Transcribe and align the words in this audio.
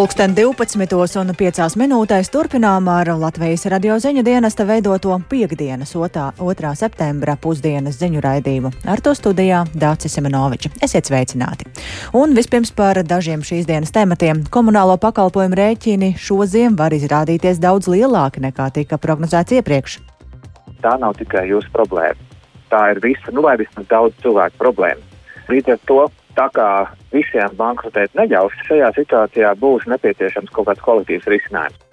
Pulksten 0.00 0.32
12 0.32 1.18
un 1.20 1.28
5 1.36 1.74
minūtēs 1.76 2.30
turpinām 2.32 2.86
ar 2.88 3.10
Latvijas 3.20 3.66
radio 3.68 3.98
ziņu 4.00 4.22
dienesta 4.24 4.64
veidoto 4.64 5.12
piekdienas 5.28 5.90
2. 5.92 6.70
septembra 6.80 7.34
pusdienas 7.36 7.98
ziņu 8.00 8.22
raidījumu. 8.24 8.70
Ar 8.88 9.02
to 9.04 9.12
studijā 9.12 9.58
Dācis 9.76 10.16
Semenoviča. 10.16 10.70
Esiet 10.80 11.10
sveicināti! 11.10 11.66
Un 12.16 12.32
vispirms 12.32 12.72
par 12.72 13.02
dažiem 13.04 13.44
šīs 13.44 13.68
dienas 13.68 13.92
tematiem. 13.92 14.40
Komunālo 14.48 14.96
pakalpojumu 15.02 15.58
rēķini 15.60 16.14
šoziem 16.16 16.80
var 16.80 16.96
izrādīties 16.96 17.60
daudz 17.60 17.92
lielāki 17.92 18.40
nekā 18.40 18.70
tika 18.78 18.96
prognozēts 18.96 19.52
iepriekš. 19.58 19.98
Tā 20.80 20.94
nav 20.96 21.20
tikai 21.20 21.44
jūsu 21.52 21.68
problēma. 21.76 22.16
Tā 22.72 22.86
ir 22.94 23.04
visa, 23.04 23.36
nu 23.36 23.44
vai 23.44 23.58
vismaz 23.60 23.92
daudz 23.92 24.16
cilvēku 24.24 24.64
problēma. 24.64 25.04
Līdz 25.52 25.76
ar 25.76 25.84
to 25.84 26.00
tā 26.38 26.48
kā 26.54 26.70
visiem 27.12 27.54
bankrotēt 27.58 28.16
neļaus, 28.18 28.56
šajā 28.68 28.90
situācijā 28.96 29.54
būs 29.60 29.86
nepieciešams 29.90 30.52
kaut 30.54 30.70
kāds 30.70 30.84
kolektīvs 30.84 31.30
risinājums. 31.30 31.86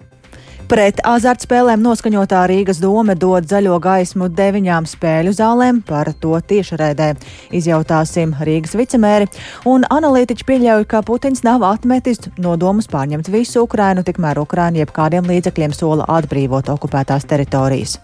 Pret 0.68 0.98
azartspēlēm 1.08 1.80
noskaņotā 1.80 2.42
Rīgas 2.50 2.76
doma 2.82 3.14
dod 3.16 3.46
zaļo 3.48 3.78
gaismu 3.80 4.26
deviņām 4.36 4.84
spēļu 4.90 5.32
zālēm, 5.38 5.78
par 5.80 6.10
to 6.20 6.34
tiešraidē 6.50 7.14
izjautāsim 7.56 8.34
Rīgas 8.44 8.76
vicemēri, 8.76 9.30
un 9.64 9.88
analītiķi 9.88 10.44
pieļauj, 10.50 10.84
ka 10.92 11.00
Putins 11.08 11.40
nav 11.46 11.64
atmetis 11.64 12.20
nodomus 12.36 12.90
pārņemt 12.92 13.32
visu 13.32 13.64
Ukrainu, 13.64 14.04
tikmēr 14.04 14.44
Ukraina 14.44 14.84
jebkādiem 14.84 15.32
līdzekļiem 15.32 15.72
sola 15.72 16.04
atbrīvot 16.18 16.68
okupētās 16.76 17.24
teritorijas. 17.32 17.96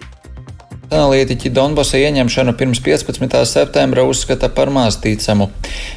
Analītiķi 0.94 1.50
Donbasa 1.50 1.98
ieņemšanu 1.98 2.52
pirms 2.58 2.78
15. 2.84 3.40
septembra 3.50 4.04
uzskata 4.06 4.46
par 4.54 4.70
maz 4.70 5.00
ticamu. 5.02 5.48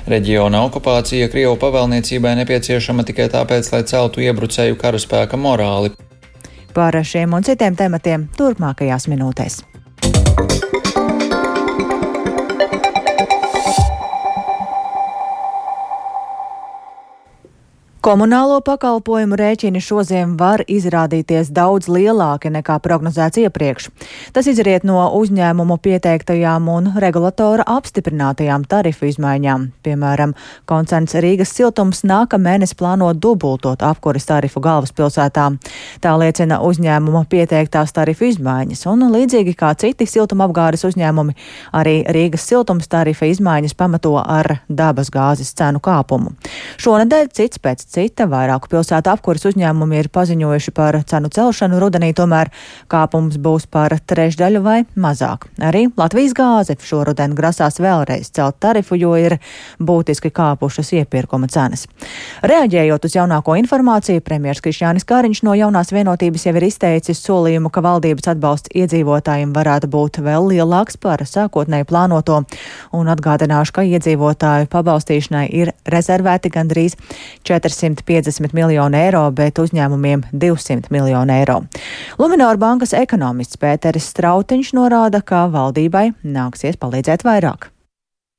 Reģiona 0.10 0.64
okupācija 0.66 1.30
Krievu 1.30 1.54
pavēlniecībai 1.62 2.34
nepieciešama 2.42 3.06
tikai 3.06 3.30
tāpēc, 3.34 3.70
lai 3.76 3.84
celtu 3.86 4.26
iebrucēju 4.26 4.80
karaspēka 4.82 5.38
morāli. 5.38 5.94
Par 6.74 6.98
šiem 6.98 7.38
un 7.38 7.46
citiem 7.46 7.78
tematiem 7.78 8.30
turpmākajās 8.38 9.10
minūtēs. 9.12 9.62
Komunālo 18.08 18.62
pakalpojumu 18.64 19.36
rēķini 19.36 19.82
šodien 19.84 20.38
var 20.40 20.62
izrādīties 20.72 21.50
daudz 21.52 21.90
lielāki 21.92 22.48
nekā 22.56 22.78
prognozēts 22.80 23.42
iepriekš. 23.42 23.90
Tas 24.32 24.48
izriet 24.48 24.86
no 24.88 25.02
uzņēmumu 25.18 25.76
pieteiktajām 25.84 26.70
un 26.72 26.88
regulatora 27.04 27.66
apstiprinātajām 27.68 28.64
tarifu 28.72 29.10
izmaiņām. 29.10 29.66
Piemēram, 29.84 30.36
koncerns 30.72 31.18
Rīgas 31.20 31.52
siltums 31.52 32.06
nākamēnes 32.08 32.72
plāno 32.80 33.10
dubultot 33.12 33.84
apkuras 33.84 34.30
tarifu 34.30 34.64
galvaspilsētā. 34.64 35.50
Tā 36.00 36.16
liecina 36.24 36.62
uzņēmuma 36.64 37.26
pieteiktās 37.28 37.92
tarifu 37.92 38.30
izmaiņas, 38.30 38.86
un 38.88 39.04
līdzīgi 39.18 39.58
kā 39.60 39.74
citi 39.76 40.08
siltumapgādes 40.08 40.88
uzņēmumi, 40.94 41.36
arī 41.76 41.98
Rīgas 42.08 42.48
siltums 42.48 42.88
tarifa 42.88 43.28
izmaiņas 43.34 43.76
pamato 43.76 44.16
ar 44.24 44.62
dabas 44.72 45.12
gāzes 45.12 45.52
cenu 45.60 45.84
kāpumu. 45.84 46.38
Šonadēļ 46.80 47.36
cits 47.36 47.60
pēc 47.60 47.88
cita. 47.98 48.28
Vairāku 48.30 48.70
pilsētu 48.70 49.10
apkuras 49.10 49.48
uzņēmumi 49.50 49.98
ir 49.98 50.10
paziņojuši 50.14 50.74
par 50.78 51.00
cenu 51.10 51.32
celšanu 51.34 51.80
rudenī, 51.82 52.12
tomēr 52.18 52.52
kāpums 52.92 53.40
būs 53.42 53.66
par 53.72 53.96
trešdaļu 53.98 54.62
vai 54.66 54.78
mazāk. 55.00 55.48
Arī 55.64 55.88
Latvijas 55.98 56.36
gāze 56.38 56.78
šoruden 56.78 57.34
grasās 57.38 57.80
vēlreiz 57.82 58.30
celt 58.36 58.60
tarifu, 58.62 58.98
jo 59.00 59.16
ir 59.18 59.38
būtiski 59.82 60.30
kāpušas 60.34 60.94
iepirkuma 61.00 61.50
cenas. 61.50 61.88
Reaģējot 62.46 63.08
uz 63.08 63.18
jaunāko 63.18 63.56
informāciju, 63.58 64.22
premjers 64.26 64.62
Krišjānis 64.62 65.08
Kāriņš 65.08 65.44
no 65.48 65.56
jaunās 65.58 65.94
vienotības 65.96 66.46
jau 66.48 66.56
ir 66.60 66.68
izteicis 66.68 67.24
solījumu, 67.24 67.72
ka 67.74 67.82
valdības 67.86 68.30
atbalsts 68.36 68.74
iedzīvotājiem 68.78 69.56
varētu 69.56 69.90
būt 69.94 70.22
vēl 70.26 70.52
lielāks 70.54 71.00
par 71.02 71.24
sākotnēji 71.26 71.88
plānoto, 71.90 72.44
un 72.94 73.12
atgādināšu, 73.14 73.78
ka 73.80 73.88
iedzīvotāju 73.88 74.70
pabalstīšanai 74.74 75.48
ir 75.50 75.74
rezervēti 75.90 76.52
gandrīz 76.54 76.98
400 77.48 77.87
150 77.88 78.56
miljonu 78.58 79.00
eiro, 79.00 79.24
bet 79.32 79.62
uzņēmumiem 79.64 80.28
200 80.34 80.92
miljonu 80.94 81.34
eiro. 81.38 81.62
Luminor 82.20 82.60
bankas 82.62 82.94
ekonomists 82.98 83.60
Pēteris 83.62 84.12
Strautiņš 84.14 84.74
norāda, 84.78 85.24
ka 85.24 85.48
valdībai 85.54 86.12
nāksies 86.24 86.80
palīdzēt 86.82 87.26
vairāk. 87.28 87.72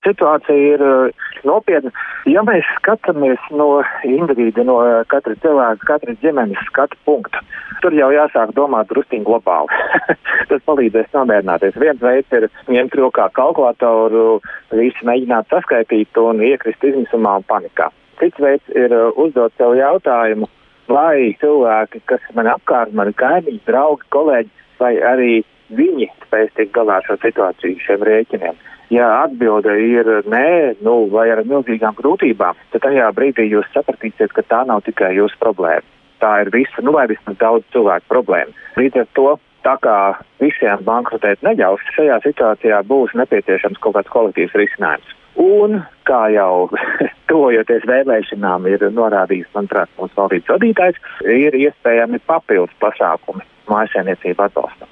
Situācija 0.07 0.75
ir 0.75 0.83
uh, 0.85 1.25
nopietna. 1.49 1.91
Ja 2.31 2.45
mēs 2.47 2.67
skatāmies 2.77 3.43
no 3.51 3.81
individa, 4.07 4.63
no 4.67 4.79
uh, 4.85 5.01
katra 5.11 5.35
cilvēka, 5.43 5.89
katras 5.91 6.21
ģimenes 6.23 6.61
skatu 6.69 6.99
punktu, 7.09 7.43
tur 7.83 7.97
jau 7.97 8.11
jāsāk 8.15 8.55
domāt 8.57 8.93
drusciņ 8.93 9.27
globāli. 9.27 9.81
Tas 10.51 10.63
palīdzēs 10.71 11.11
nomierināties. 11.17 11.79
Viens 11.83 12.03
veids 12.05 12.39
ir 12.39 12.47
ņemt 12.71 12.95
rokā 13.01 13.27
kalkulatoru, 13.35 14.39
visu 14.79 15.09
mēģināt 15.09 15.51
saskaitīt 15.51 16.23
un 16.23 16.45
iekrist 16.47 16.85
izmisumā 16.85 17.41
un 17.41 17.49
panikā. 17.51 17.91
Cits 18.19 18.41
veids 18.43 18.75
ir 18.75 18.95
uh, 18.95 19.11
uzdot 19.21 19.55
sev 19.59 19.77
jautājumu, 19.79 20.49
vai 20.89 21.37
cilvēki, 21.43 22.03
kas 22.11 22.25
man 22.35 22.49
apkārt, 22.51 22.95
mani 22.97 23.15
kaimiņi, 23.19 23.61
draugi, 23.69 24.09
kolēģi, 24.15 24.51
vai 24.81 24.95
arī 25.13 25.33
viņi 25.77 26.09
spēs 26.25 26.55
tikt 26.57 26.75
galā 26.77 26.99
ar 26.99 27.07
šo 27.07 27.19
situāciju, 27.23 27.81
šiem 27.85 28.05
rēķiniem. 28.09 28.59
Ja 28.95 29.09
atbilde 29.27 29.75
ir 29.85 30.09
nē, 30.33 30.81
nu, 30.81 30.95
vai 31.13 31.27
ar 31.35 31.43
milzīgām 31.45 31.99
grūtībām, 31.99 32.57
tad 32.73 32.87
tajā 32.87 33.11
brīdī 33.13 33.45
jūs 33.51 33.69
sapratīsiet, 33.75 34.33
ka 34.33 34.47
tā 34.49 34.63
nav 34.69 34.81
tikai 34.87 35.13
jūsu 35.19 35.37
problēma. 35.43 35.85
Tā 36.23 36.31
ir 36.43 36.51
visa, 36.55 36.83
nu, 36.83 36.95
vai 36.97 37.05
vismaz 37.11 37.37
daudz 37.39 37.69
cilvēku 37.75 38.09
problēma. 38.11 38.57
Līdz 38.81 39.05
ar 39.05 39.13
to 39.19 39.29
tā 39.67 39.77
kā 39.85 39.99
visiem 40.41 40.83
bankrotēt 40.89 41.45
neļaus, 41.45 41.85
šajā 41.99 42.17
situācijā 42.25 42.81
būs 42.89 43.15
nepieciešams 43.21 43.81
kaut 43.85 43.99
kāds 43.99 44.13
kolektīvs 44.15 44.57
risinājums. 44.57 45.15
Un, 45.39 45.79
kā 46.09 46.25
jau 46.35 46.67
tuvojoties 47.31 47.87
vēlēšanām, 47.87 48.67
ir 48.73 48.83
norādījis, 48.91 49.51
manuprāt, 49.55 49.91
mūsu 50.01 50.19
valdības 50.19 50.51
vadītājs, 50.57 51.01
ir 51.31 51.55
iespējami 51.55 52.19
papildus 52.27 52.75
pasākumi 52.83 53.47
mājasēmniecību 53.71 54.49
atbalstam. 54.49 54.91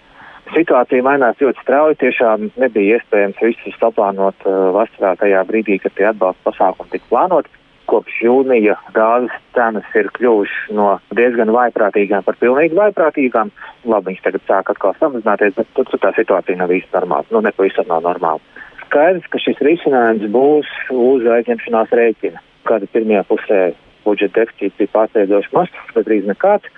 Situācija 0.54 1.02
mainās 1.02 1.40
ļoti 1.42 1.62
strauji. 1.64 1.98
Tiešām 1.98 2.50
nebija 2.62 3.00
iespējams 3.00 3.40
visus 3.42 3.78
saplānot 3.80 4.46
uh, 4.46 4.68
vasarā 4.76 5.16
tajā 5.18 5.42
brīdī, 5.48 5.80
kad 5.82 5.96
tie 5.98 6.06
atbalsta 6.12 6.52
pasākumi 6.52 6.92
tika 6.92 7.10
plānoti. 7.10 7.50
Kopš 7.90 8.20
jūnija 8.22 8.76
gāzes 8.94 9.34
cenas 9.54 9.90
ir 9.98 10.10
kļuvušas 10.14 10.70
no 10.74 10.86
diezgan 11.18 11.50
vaiprātīgām 11.54 12.22
par 12.26 12.38
pilnīgi 12.38 12.78
vaiprātīgām. 12.78 13.50
Labi, 13.86 14.12
viņas 14.12 14.24
tagad 14.26 14.46
sāk 14.46 14.70
atkal 14.74 14.94
samazināties, 15.00 15.58
bet 15.58 15.74
tur 15.74 16.02
tā 16.02 16.14
situācija 16.14 16.58
nav 16.62 16.74
īsti 16.74 16.94
normāla. 16.94 17.26
Nu, 17.34 17.42
nepavisam 17.46 17.90
nav 17.90 18.06
normāla 18.06 18.42
skaidrs, 18.86 19.26
ka 19.30 19.40
šis 19.42 19.60
risinājums 19.64 20.26
būs 20.34 20.70
uz 20.94 21.26
aizņemšanās 21.36 21.94
rēķina. 22.00 22.42
Kāda 22.66 22.88
pirmajā 22.94 23.22
pusē 23.28 23.60
budžeta 24.06 24.42
deficīts 24.42 24.78
bija 24.80 24.92
pārsteidzoši 24.94 25.54
mazs, 25.54 25.80
gandrīz 25.94 26.28
nekāds, 26.28 26.70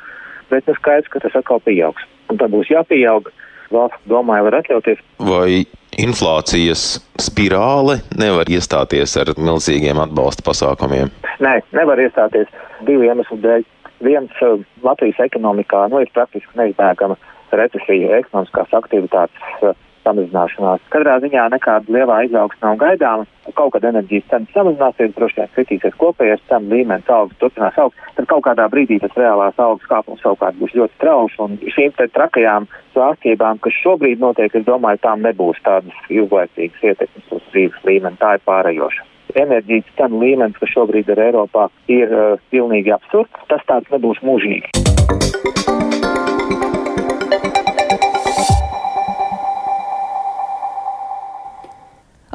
bet 0.52 0.69
nu 0.69 0.76
skaidrs, 0.78 1.10
ka 1.12 1.22
tas 1.24 1.36
atkal 1.38 1.60
pieaugs. 1.64 2.04
Un 2.32 2.41
tā 2.41 2.48
būs 2.52 2.72
jāpieaug. 2.72 3.30
Valsts 3.69 4.00
domāja, 4.08 4.46
var 4.46 4.62
atļauties. 4.62 5.00
Vai 5.20 5.66
inflācijas 6.00 7.02
spirāle 7.20 7.98
nevar 8.16 8.48
iestāties 8.48 9.12
ar 9.20 9.34
milzīgiem 9.36 10.00
atbalsta 10.00 10.44
pasākumiem? 10.46 11.12
Nē, 11.44 11.58
nevar 11.76 12.00
iestāties 12.00 12.48
divu 12.88 13.04
iemeslu 13.08 13.36
dēļ. 13.44 13.66
Viens 14.06 14.40
Latvijas 14.84 15.20
ekonomikā 15.26 15.88
nu, 15.92 16.00
ir 16.00 16.08
praktiski 16.14 16.56
neizbēgama 16.56 17.19
recesija, 17.52 18.22
ekonomiskās 18.22 18.72
aktivitātes 18.78 19.76
samazināšanās. 20.08 20.86
Katrā 20.92 21.19
ziņā 21.22 21.49
nekāda 21.55 21.94
lielā 21.94 22.22
izaugsme 22.26 22.64
nav 22.64 22.78
gaidāma. 22.81 23.28
Kaut 23.56 23.72
kad 23.72 23.84
enerģijas 23.88 24.26
cenas 24.28 24.52
samazināsies, 24.52 25.14
droši 25.16 25.38
vien 25.38 25.52
kritīsies 25.55 25.94
kopējais 26.00 26.43
cenu 26.50 26.75
līmenis, 26.75 27.08
algas 27.08 27.38
turpinās 27.40 27.78
augt, 27.81 28.00
tad 28.16 28.28
kaut 28.28 28.44
kādā 28.44 28.69
brīdī 28.72 28.99
tas 29.00 29.16
reālās 29.16 29.56
algas 29.56 29.88
kāpums 29.88 30.20
savukārt 30.25 30.58
būs 30.60 30.76
ļoti 30.76 30.99
strauši. 30.99 31.40
Un 31.46 31.56
šīm 31.76 31.94
trakajām 31.99 32.69
svārstībām, 32.96 33.62
kas 33.64 33.78
šobrīd 33.82 34.20
notiek, 34.25 34.55
es 34.55 34.66
domāju, 34.69 35.00
tām 35.05 35.25
nebūs 35.25 35.62
tādas 35.64 36.11
ilglaicīgas 36.12 36.90
ietekmes 36.93 37.38
uz 37.38 37.46
dzīves 37.52 37.87
līmeni. 37.88 38.20
Tā 38.20 38.37
ir 38.37 38.44
pārējoša 38.49 39.08
enerģijas 39.37 39.88
cenu 39.99 40.22
līmenis, 40.22 40.56
kas 40.61 40.72
šobrīd 40.72 41.11
ir 41.12 41.20
Eiropā, 41.28 41.69
ir 41.93 42.12
uh, 42.12 42.40
pilnīgi 42.52 42.94
absurds. 42.94 43.44
Tas 43.52 43.64
tāds 43.69 43.93
nebūs 43.93 44.22
mūžīgi. 44.25 44.72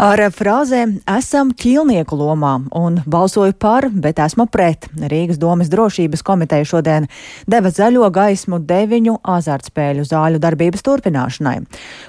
Ar 0.03 0.19
frāzēm 0.35 0.97
esam 1.07 1.53
ķīlnieku 1.55 2.17
lomā 2.19 2.57
un 2.75 2.97
balsoju 3.07 3.53
par, 3.55 3.85
bet 3.87 4.17
esmu 4.19 4.49
pret. 4.51 4.89
Rīgas 4.99 5.37
domas 5.39 5.69
drošības 5.71 6.25
komiteja 6.27 6.67
šodien 6.67 7.07
deva 7.47 7.71
zaļo 7.71 8.09
gaismu 8.11 8.59
deviņu 8.67 9.13
azartspēļu 9.35 10.03
zāļu 10.09 10.41
darbības 10.43 10.83
turpināšanai. 10.83 11.53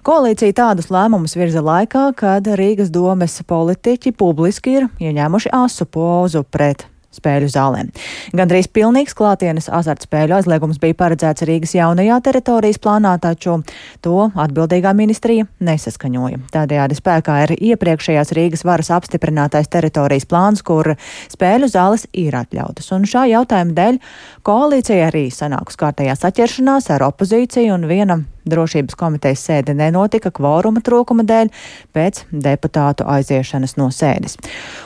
Koalīcija 0.02 0.56
tādus 0.58 0.90
lēmumus 0.90 1.36
virza 1.38 1.62
laikā, 1.62 2.08
kad 2.18 2.50
Rīgas 2.58 2.90
domas 2.90 3.38
politiķi 3.46 4.10
publiski 4.18 4.74
ir 4.80 4.88
ieņēmuši 4.98 5.54
asu 5.54 5.86
pozu 5.86 6.42
pret 6.50 6.88
spēļu 7.14 7.50
zālēm. 7.52 7.90
Gandrīz 8.36 8.68
pilnīgs 8.74 9.16
klātienes 9.16 9.70
azartspēļu 9.72 10.38
aizliegums 10.38 10.80
bija 10.82 10.96
paredzēts 10.98 11.46
Rīgas 11.48 11.74
jaunajā 11.76 12.18
teritorijas 12.26 12.80
plānā, 12.82 13.14
taču 13.22 13.60
to 14.04 14.28
atbildīgā 14.34 14.94
ministrija 14.96 15.46
nesaskaņoja. 15.64 16.42
Tādējādi 16.54 16.98
spēkā 16.98 17.38
ir 17.46 17.54
iepriekšējās 17.72 18.34
Rīgas 18.36 18.66
varas 18.66 18.92
apstiprinātais 18.94 19.70
teritorijas 19.72 20.28
plāns, 20.30 20.64
kur 20.66 20.94
spēļu 21.32 21.70
zāles 21.72 22.08
ir 22.12 22.36
atļautas. 22.38 22.90
Un 22.96 23.08
šā 23.08 23.26
jautājuma 23.32 23.76
dēļ 23.78 24.00
koalīcija 24.46 25.10
arī 25.10 25.26
sanāks 25.34 25.80
kārtējā 25.80 26.16
saķeršanās 26.18 26.90
ar 26.94 27.08
opozīciju 27.10 27.78
un 27.78 27.88
viena 27.90 28.22
drošības 28.48 28.96
komitejas 28.98 29.44
sēde 29.48 29.74
nenotika 29.76 30.32
kvoruma 30.34 30.82
trūkuma 30.84 31.24
dēļ 31.28 31.52
pēc 31.96 32.24
deputātu 32.32 33.06
aiziešanas 33.08 33.76
no 33.80 33.90
sēdes. 33.94 34.36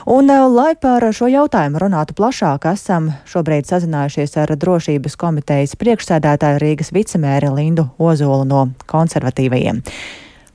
Un, 0.05 0.29
eh, 0.29 0.45
lai 0.47 0.75
par 0.75 1.01
šo 1.13 1.27
jautājumu 1.31 1.81
runātu 1.81 2.15
plašāk, 2.17 2.65
esam 2.73 3.13
šobrīd 3.25 3.67
sazinājušies 3.69 4.37
ar 4.37 4.55
drošības 4.55 5.15
komitejas 5.15 5.75
priekšsēdētāju 5.75 6.59
Rīgas 6.63 6.91
vicemēri 6.91 7.53
Lindu 7.55 7.89
Ozolu 7.99 8.45
no 8.45 8.69
konservatīvajiem. 8.87 9.83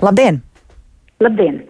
Labdien! 0.03 0.43
Labdien! 1.21 1.63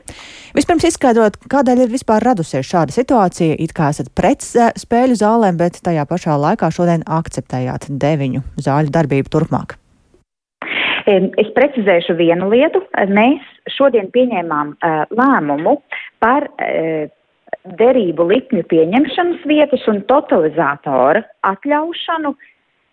Vispirms 0.54 0.84
izskaidrot, 0.86 1.36
kādēļ 1.50 1.81
ir 1.82 1.88
vispār 1.90 2.22
radusies 2.22 2.69
šāda 2.69 2.94
situācija. 2.94 3.56
It 3.58 3.72
kā 3.75 3.88
esat 3.90 4.12
pret 4.14 4.44
spēļu 4.78 5.16
zālēm, 5.19 5.58
bet 5.58 5.81
tajā 5.82 6.06
pašā 6.06 6.36
laikā 6.38 6.70
šodien 6.70 7.02
akceptējāt 7.10 7.88
deviņu 7.90 8.44
zāļu 8.62 8.94
darbību 8.94 9.34
turpmāk. 9.34 9.75
Es 11.06 11.50
precizēšu 11.56 12.16
vienu 12.16 12.48
lietu. 12.48 12.80
Mēs 13.12 13.44
šodien 13.74 14.08
pieņēmām 14.14 14.72
lēmumu 15.12 15.76
par 16.24 16.48
derību 17.64 18.26
likmju 18.30 18.64
pieņemšanas 18.70 19.44
vietas 19.48 19.84
un 19.90 20.00
totalizatora 20.08 21.22
atļaušanu 21.48 22.34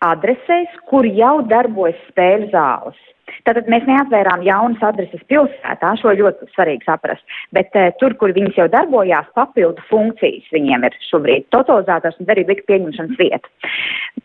adresēs, 0.02 0.76
kur 0.90 1.06
jau 1.06 1.40
darbojas 1.48 1.98
spēļu 2.10 2.50
zāles. 2.52 3.00
Tātad 3.46 3.68
mēs 3.70 3.86
neatvērām 3.88 4.42
jaunas 4.44 4.82
adreses 4.84 5.22
pilsētā, 5.30 5.92
šo 6.00 6.12
ļoti 6.18 6.48
svarīgi 6.52 6.84
saprast, 6.86 7.22
bet 7.54 7.72
uh, 7.78 7.88
tur, 8.00 8.16
kur 8.20 8.34
viņas 8.34 8.58
jau 8.58 8.66
darbojās, 8.72 9.30
papildu 9.38 9.82
funkcijas 9.88 10.50
viņiem 10.52 10.84
ir 10.88 10.98
šobrīd 11.08 11.48
totalizators 11.54 12.18
un 12.20 12.28
derību 12.28 12.52
likmju 12.52 12.68
pieņemšanas 12.70 13.20
vieta. 13.20 13.72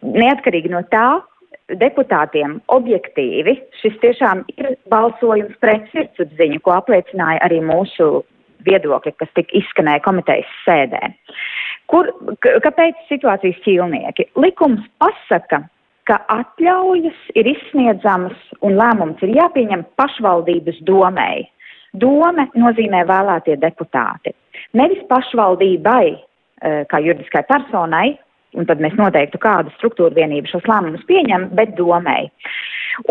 Neatkarīgi 0.01 0.73
no 0.73 0.83
tā, 0.91 1.07
deputātiem 1.75 2.59
objektīvi 2.71 3.57
šis 3.81 3.95
tiešām 4.03 4.43
ir 4.55 4.75
balsojums 4.91 5.55
pret 5.63 5.87
sirdsapziņu, 5.91 6.61
ko 6.63 6.77
apliecināja 6.77 7.43
arī 7.43 7.59
mūsu 7.65 8.23
viedokļi, 8.67 9.13
kas 9.19 9.31
tika 9.35 9.57
izskanēja 9.59 10.03
komitejas 10.05 10.51
sēdē. 10.65 11.11
Kur, 11.91 12.09
kāpēc 12.43 12.99
situācijas 13.07 13.59
ķīlnieki? 13.63 14.29
Likums 14.39 14.83
pasaka, 14.99 15.61
ka 16.07 16.19
atļaujas 16.31 17.19
ir 17.35 17.49
izsniedzamas 17.51 18.37
un 18.63 18.75
lēmums 18.79 19.23
ir 19.23 19.35
jāpieņem 19.35 19.85
pašvaldības 19.99 20.81
domēji. 20.87 21.47
Dome 21.97 22.47
nozīmē 22.59 23.03
vēlētie 23.07 23.57
deputāti. 23.59 24.33
Nevis 24.75 25.03
pašvaldībai, 25.09 26.05
eh, 26.15 26.85
kā 26.91 26.99
juridiskai 27.03 27.43
personai, 27.47 28.17
un 28.55 28.69
tad 28.69 28.81
mēs 28.83 28.95
noteiktu, 28.99 29.39
kāda 29.43 29.73
struktūra 29.75 30.15
vienība 30.15 30.49
šos 30.51 30.67
lēmumus 30.69 31.03
pieņem, 31.09 31.49
bet 31.57 31.75
domēji. 31.79 32.31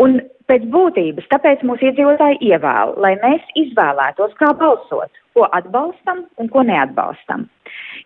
Un 0.03 0.17
pēc 0.49 0.65
būtības, 0.71 1.27
tāpēc 1.31 1.63
mūsu 1.67 1.89
iedzīvotāji 1.89 2.39
ievēl, 2.49 2.95
lai 3.03 3.13
mēs 3.21 3.43
izvēlētos, 3.59 4.33
kā 4.39 4.51
balsot, 4.59 5.11
ko 5.35 5.47
atbalstam 5.55 6.25
un 6.41 6.49
ko 6.51 6.63
neatbalstam. 6.67 7.45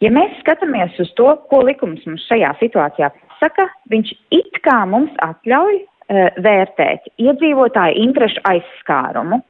Ja 0.02 0.12
mēs 0.14 0.34
skatāmies 0.42 0.98
uz 1.02 1.12
to, 1.18 1.30
ko 1.50 1.62
likums 1.68 2.04
mums 2.10 2.26
šajā 2.30 2.52
situācijā 2.60 3.12
pasaka, 3.14 3.70
viņš 3.94 4.14
it 4.38 4.62
kā 4.66 4.82
mums 4.90 5.14
atļauj 5.26 5.80
uh, 5.82 6.28
vērtēt 6.42 7.10
iedzīvotāju 7.22 8.06
interešu 8.06 8.44
aizskārumu. 8.50 9.42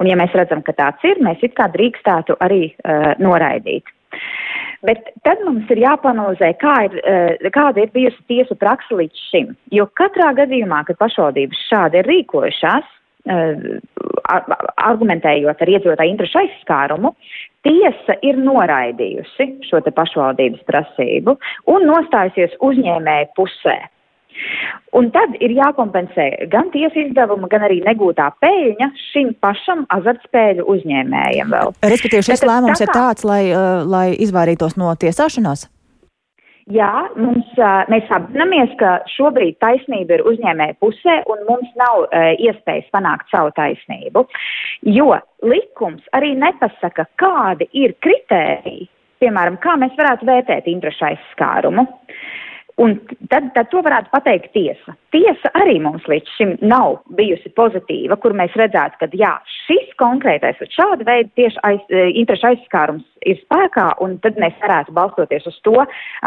Un 0.00 0.08
ja 0.08 0.16
mēs 0.16 0.32
redzam, 0.36 0.62
ka 0.64 0.72
tāds 0.76 1.04
ir, 1.04 1.20
mēs 1.24 1.42
it 1.44 1.52
kā 1.58 1.68
drīkstētu 1.72 2.38
arī 2.40 2.64
uh, 2.72 3.12
noraidīt. 3.20 3.92
Bet 4.82 5.12
tad 5.22 5.42
mums 5.46 5.68
ir 5.70 5.78
jāpanalizē, 5.78 6.48
kā 6.58 6.74
ir, 6.88 6.96
eh, 7.06 7.50
kāda 7.54 7.84
ir 7.84 7.92
bijusi 7.94 8.18
tiesu 8.30 8.56
praksa 8.58 8.98
līdz 8.98 9.22
šim. 9.30 9.54
Jo 9.70 9.86
katrā 9.86 10.32
gadījumā, 10.34 10.82
kad 10.86 10.98
pašvaldības 10.98 11.60
šādi 11.70 12.00
ir 12.00 12.10
rīkojušās, 12.10 12.88
eh, 13.26 13.78
argumentējot 14.82 15.62
ar 15.62 15.72
iedzīvotāju 15.74 16.10
interešu 16.10 16.40
aizskārumu, 16.42 17.14
tiesa 17.62 18.18
ir 18.22 18.34
noraidījusi 18.34 19.62
šo 19.68 19.80
pašvaldības 19.80 20.62
prasību 20.66 21.38
un 21.66 21.86
nostājusies 21.86 22.58
uzņēmēju 22.58 23.28
pusē. 23.38 23.78
Un 24.98 25.08
tad 25.14 25.36
ir 25.40 25.54
jākompensē 25.56 26.26
gan 26.52 26.68
tiesa 26.72 26.98
izdevuma, 27.00 27.48
gan 27.52 27.64
arī 27.64 27.80
negūtā 27.84 28.28
peļņa 28.44 28.88
šim 29.08 29.30
pašam 29.40 29.86
azartspēļu 29.96 30.66
uzņēmējam 30.68 31.54
vēl. 31.54 31.72
Respektīvi, 31.80 32.26
šis 32.26 32.42
Tātad, 32.42 32.50
lēmums 32.50 32.82
tā 32.82 32.84
kā... 32.84 32.90
ir 32.90 32.98
tāds, 32.98 33.24
lai, 33.28 33.44
uh, 33.52 33.86
lai 33.88 34.08
izvairītos 34.20 34.76
no 34.80 34.92
tiesāšanās? 35.00 35.68
Jā, 36.70 36.90
mums, 37.16 37.48
uh, 37.56 37.82
mēs 37.90 38.12
apzināmies, 38.14 38.76
ka 38.78 38.98
šobrīd 39.16 39.56
taisnība 39.64 40.18
ir 40.18 40.26
uzņēmēja 40.30 40.76
pusē 40.84 41.16
un 41.32 41.42
mums 41.48 41.72
nav 41.80 42.04
uh, 42.04 42.28
iespējas 42.36 42.92
panākt 42.94 43.32
savu 43.32 43.50
taisnību, 43.56 44.26
jo 44.92 45.08
likums 45.42 46.04
arī 46.14 46.36
nepasaka, 46.38 47.08
kādi 47.18 47.66
ir 47.80 47.96
kritēriji, 48.04 48.86
piemēram, 49.24 49.58
kā 49.64 49.74
mēs 49.80 49.96
varētu 49.98 50.28
vērtēt 50.28 50.70
interešu 50.70 51.08
aizskārumu. 51.10 51.88
Uh, 51.88 52.38
Un 52.80 52.94
tad, 53.28 53.50
tad 53.52 53.68
to 53.68 53.82
varētu 53.84 54.08
pateikt 54.14 54.54
tiesa. 54.56 54.94
Tiesa 55.12 55.50
arī 55.60 55.74
mums 55.84 56.06
līdz 56.08 56.30
šim 56.38 56.54
nav 56.64 57.02
bijusi 57.18 57.52
pozitīva, 57.58 58.16
kur 58.22 58.32
mēs 58.36 58.54
redzētu, 58.56 58.96
ka 59.00 59.08
jā, 59.18 59.34
šis 59.66 59.90
konkrētais 60.00 60.60
vai 60.62 60.68
šāda 60.72 61.06
veida 61.08 61.28
tieši 61.36 61.60
aiz, 61.68 61.82
e, 61.92 62.06
interešu 62.22 62.48
aizskārums 62.52 63.04
ir 63.28 63.36
spēkā, 63.42 63.90
un 64.04 64.16
tad 64.24 64.40
mēs 64.40 64.56
varētu 64.62 64.96
balstoties 64.96 65.46
uz 65.52 65.60
to 65.68 65.76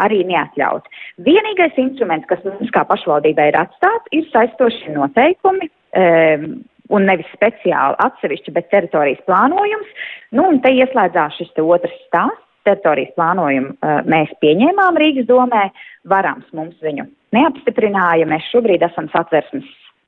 arī 0.04 0.22
neatļaut. 0.30 0.86
Vienīgais 1.26 1.82
instruments, 1.82 2.30
kas 2.30 2.46
mums 2.46 2.70
kā 2.70 2.86
pašvaldībai 2.86 3.50
ir 3.50 3.60
atstāts, 3.64 4.14
ir 4.14 4.30
saistošie 4.30 4.94
noteikumi. 4.94 5.70
Um, 5.96 6.50
un 6.94 7.02
nevis 7.08 7.26
speciāli 7.34 7.96
atsevišķi, 8.04 8.52
bet 8.54 8.68
teritorijas 8.70 9.22
plānojums. 9.26 9.88
Nu, 10.36 10.44
un 10.52 10.60
te 10.62 10.70
ieslēdzās 10.70 11.34
šis 11.40 11.50
otrs 11.58 11.96
stāsts 12.06 12.45
teritorijas 12.66 13.14
plānojumu 13.16 13.72
uh, 13.76 14.02
mēs 14.10 14.32
pieņēmām 14.42 15.00
Rīgas 15.02 15.28
domē, 15.30 15.68
varams 16.10 16.46
mums 16.56 16.76
viņu 16.84 17.08
neapstiprināja, 17.36 18.28
mēs 18.28 18.46
šobrīd 18.52 18.84
esam 18.86 19.10
satversmes 19.14 19.66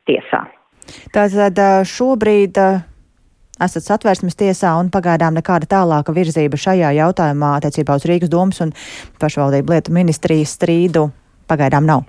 tiesā. 0.08 0.44
Tātad 1.12 1.58
šobrīd 1.88 2.56
esat 3.64 3.86
satversmes 3.86 4.38
tiesā 4.38 4.74
un 4.80 4.90
pagaidām 4.94 5.36
nekāda 5.38 5.68
tālāka 5.70 6.14
virzība 6.16 6.58
šajā 6.60 6.92
jautājumā 6.98 7.56
attiecībā 7.58 7.98
uz 7.98 8.06
Rīgas 8.08 8.32
domas 8.32 8.62
un 8.64 8.72
pašvaldību 9.22 9.74
lietu 9.74 9.94
ministrijas 9.94 10.54
strīdu 10.58 11.08
pagaidām 11.50 11.88
nav. 11.88 12.06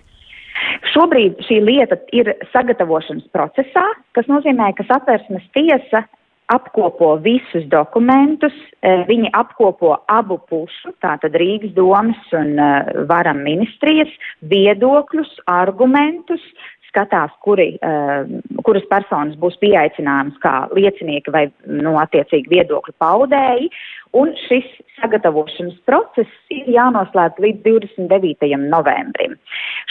Šobrīd 0.94 1.39
šī 1.48 1.60
lieta 1.63 1.98
ir 2.15 2.32
sagatavošanas 2.53 3.27
procesā, 3.36 3.86
kas 4.18 4.27
nozīmē, 4.32 4.72
ka 4.77 4.86
satversmes 4.89 5.46
tiesa 5.56 6.03
apkopo 6.50 7.13
visus 7.24 7.65
dokumentus, 7.70 8.56
eh, 8.82 9.06
viņi 9.08 9.29
apkopo 9.38 9.96
abu 10.10 10.39
pušu, 10.50 10.94
tātad 11.03 11.38
Rīgas 11.38 11.74
domas 11.77 12.34
un 12.34 12.58
eh, 12.60 12.91
varam 13.10 13.44
ministrijas 13.46 14.12
viedokļus, 14.41 15.32
argumentus, 15.46 16.41
skatās, 16.89 17.34
kuri, 17.46 17.72
uh, 17.86 18.27
kuras 18.65 18.86
personas 18.91 19.38
būs 19.39 19.58
pieaicināmas 19.62 20.38
kā 20.43 20.55
liecinieki 20.75 21.34
vai, 21.34 21.48
nu, 21.69 21.96
attiecīgi 22.01 22.51
viedokļu 22.51 22.96
paudēji, 23.01 23.69
un 24.17 24.31
šis 24.48 24.65
sagatavošanas 25.00 25.77
process 25.88 26.53
ir 26.53 26.69
jānoslēdz 26.74 27.39
līdz 27.43 27.62
29. 27.65 28.58
novembrim. 28.72 29.36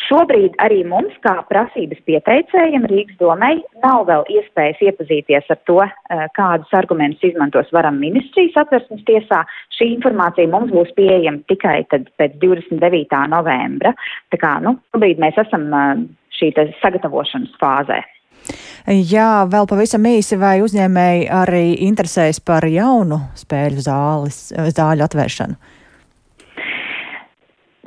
Šobrīd 0.09 0.57
arī 0.64 0.83
mums, 0.88 1.14
kā 1.25 1.37
prasības 1.50 2.00
pieteicējiem 2.09 2.87
Rīgas 2.90 3.19
domai, 3.21 3.55
nav 3.85 4.07
vēl 4.11 4.26
iespējas 4.38 4.83
iepazīties 4.90 5.50
ar 5.55 5.61
to, 5.71 5.81
eh, 5.85 6.26
kādus 6.38 6.73
argumentus 6.73 7.25
izmantos 7.31 7.71
varam 7.73 8.00
ministrijas 8.00 8.57
atversmes 8.64 9.05
tiesā. 9.05 9.45
Šī 9.78 9.93
informācija 9.97 10.50
mums 10.50 10.73
būs 10.73 10.95
pieejama 10.99 11.45
tikai 11.49 11.85
tad 11.90 12.09
pēc 12.19 12.38
29. 12.38 13.26
novembra. 13.28 13.95
Tā 14.33 14.38
kā, 14.38 14.61
nu, 14.62 14.78
šobrīd 14.95 15.19
mēs 15.19 15.38
esam 15.47 15.69
eh, 15.75 16.07
šī 16.38 16.52
sagatavošanas 16.83 17.57
fāzē. 17.61 18.02
Jā, 18.88 19.45
vēl 19.50 19.66
pavisam 19.68 20.07
īsi, 20.09 20.38
vai 20.40 20.59
uzņēmēji 20.64 21.26
arī 21.35 21.64
interesēs 21.85 22.40
par 22.40 22.64
jaunu 22.64 23.21
spēļu 23.37 23.85
zāles, 23.85 24.38
zāļu 24.78 25.04
atvēršanu? 25.04 25.59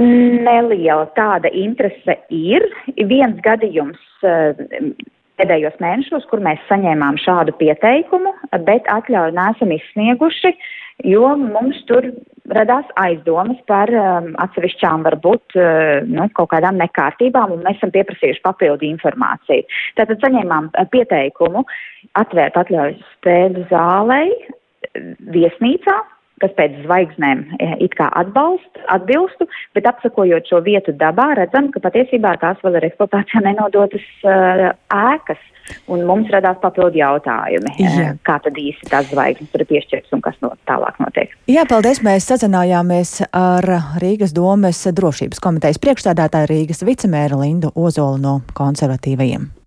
Neliela 0.02 1.08
tāda 1.18 1.50
interese 1.54 2.18
ir. 2.34 2.66
Viens 3.10 3.42
gadījums 3.46 4.02
eh, 4.26 4.62
pēdējos 5.42 5.78
mēnešos, 5.82 6.28
kur 6.30 6.42
mēs 6.46 6.62
saņēmām 6.70 7.18
šādu 7.22 7.56
pieteikumu, 7.60 8.34
bet 8.68 8.90
atļauju 8.90 9.36
nesam 9.38 9.74
izsnieguši, 9.74 10.54
jo 11.08 11.34
mums 11.40 11.80
tur 11.90 12.08
radās 12.52 12.88
aizdomas 13.00 13.60
par 13.70 13.92
um, 13.96 14.32
atsevišķām 14.44 15.06
varbūt 15.08 15.58
uh, 15.58 16.08
nu, 16.08 16.28
kaut 16.38 16.52
kādām 16.54 16.80
nekārtībām, 16.82 17.54
un 17.56 17.66
mēs 17.66 17.80
esam 17.80 17.94
pieprasījuši 17.96 18.44
papildu 18.46 18.88
informāciju. 18.90 19.68
Tātad 20.00 20.24
saņēmām 20.24 20.72
uh, 20.72 20.88
pieteikumu 20.92 21.64
atvērt 22.20 22.58
atļaujas 22.64 23.14
spēļu 23.18 23.68
zālei 23.72 24.32
viesnīcā, 25.32 25.96
kas 26.42 26.54
pēc 26.58 26.76
zvaigznēm 26.84 27.44
e, 27.60 27.68
it 27.86 27.94
kā 28.00 28.08
atbalst, 28.18 28.82
atbilstu, 28.92 29.46
bet 29.78 29.88
apsakojot 29.90 30.50
šo 30.50 30.62
vietu 30.66 30.94
dabā, 30.98 31.32
redzam, 31.38 31.70
ka 31.74 31.84
patiesībā 31.84 32.34
tās 32.42 32.60
vēl 32.66 32.80
ir 32.80 32.90
eksploatācijā 32.90 33.44
nenodotas 33.46 34.08
uh, 34.26 34.72
ēkas. 35.14 35.42
Un 35.92 36.04
mums 36.08 36.30
radās 36.34 36.60
papildu 36.62 37.00
jautājumi, 37.02 37.76
e, 37.78 37.86
Jā. 37.86 38.10
kā 38.28 38.38
tad 38.44 38.58
īsti 38.60 38.90
tās 38.92 39.08
zvaigznes 39.12 39.56
ir 39.56 39.66
piešķirtas 39.70 40.18
un 40.18 40.26
kas 40.26 40.36
no 40.44 40.54
tālāk 40.70 41.00
notiek. 41.04 41.34
Jā, 41.52 41.66
paldies. 41.70 42.02
Mēs 42.06 42.28
sazinājāmies 42.32 43.16
ar 43.32 43.68
Rīgas 44.02 44.36
domes 44.36 44.84
drošības 44.90 45.42
komitejas 45.44 45.82
priekšstādātāju 45.84 46.52
Rīgas 46.52 46.86
vicemēru 46.88 47.42
Lindu 47.44 47.74
Ozolu 47.76 48.22
no 48.22 48.38
konservatīvajiem. 48.58 49.61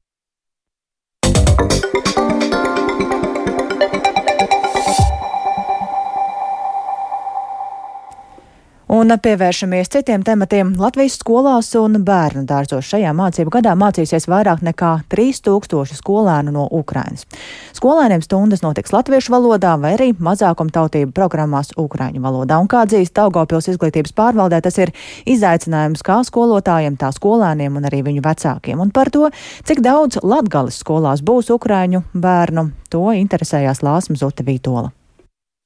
Un 8.84 9.08
pievēršamies 9.08 9.88
citiem 9.88 10.20
tematiem. 10.20 10.74
Latvijas 10.76 11.14
skolās 11.16 11.70
un 11.80 12.02
bērnu 12.04 12.42
dārzos 12.44 12.84
šajā 12.90 13.14
mācību 13.16 13.52
gadā 13.54 13.72
mācīsies 13.80 14.26
vairāk 14.28 14.60
nekā 14.66 14.90
3000 15.08 15.96
skolēnu 15.96 16.52
no 16.52 16.66
Ukrainas. 16.68 17.24
Skolēniem 17.72 18.20
stundas 18.20 18.60
notiks 18.60 18.92
latviešu 18.92 19.32
valodā 19.32 19.72
vai 19.80 19.94
arī 19.96 20.10
mazākumtautību 20.12 21.14
programmās 21.16 21.72
ukraiņu 21.80 22.20
valodā. 22.20 22.58
Un 22.60 22.68
kā 22.68 22.82
dzīves 22.84 23.14
Daugopils 23.16 23.70
izglītības 23.72 24.12
pārvaldē, 24.12 24.60
tas 24.60 24.76
ir 24.76 24.92
izaicinājums 25.24 26.04
kā 26.04 26.18
skolotājiem, 26.28 26.98
tā 27.00 27.08
skolēniem 27.16 27.78
un 27.80 27.88
arī 27.88 28.02
viņu 28.10 28.24
vecākiem. 28.26 28.82
Un 28.84 28.92
par 28.92 29.08
to, 29.14 29.30
cik 29.64 29.80
daudz 29.80 30.20
latgalis 30.20 30.82
skolās 30.84 31.24
būs 31.24 31.48
ukraiņu 31.56 32.04
bērnu, 32.12 32.68
to 32.92 33.06
interesējās 33.16 33.80
Lāsma 33.80 34.20
Zute 34.20 34.44
Vītola. 34.44 34.92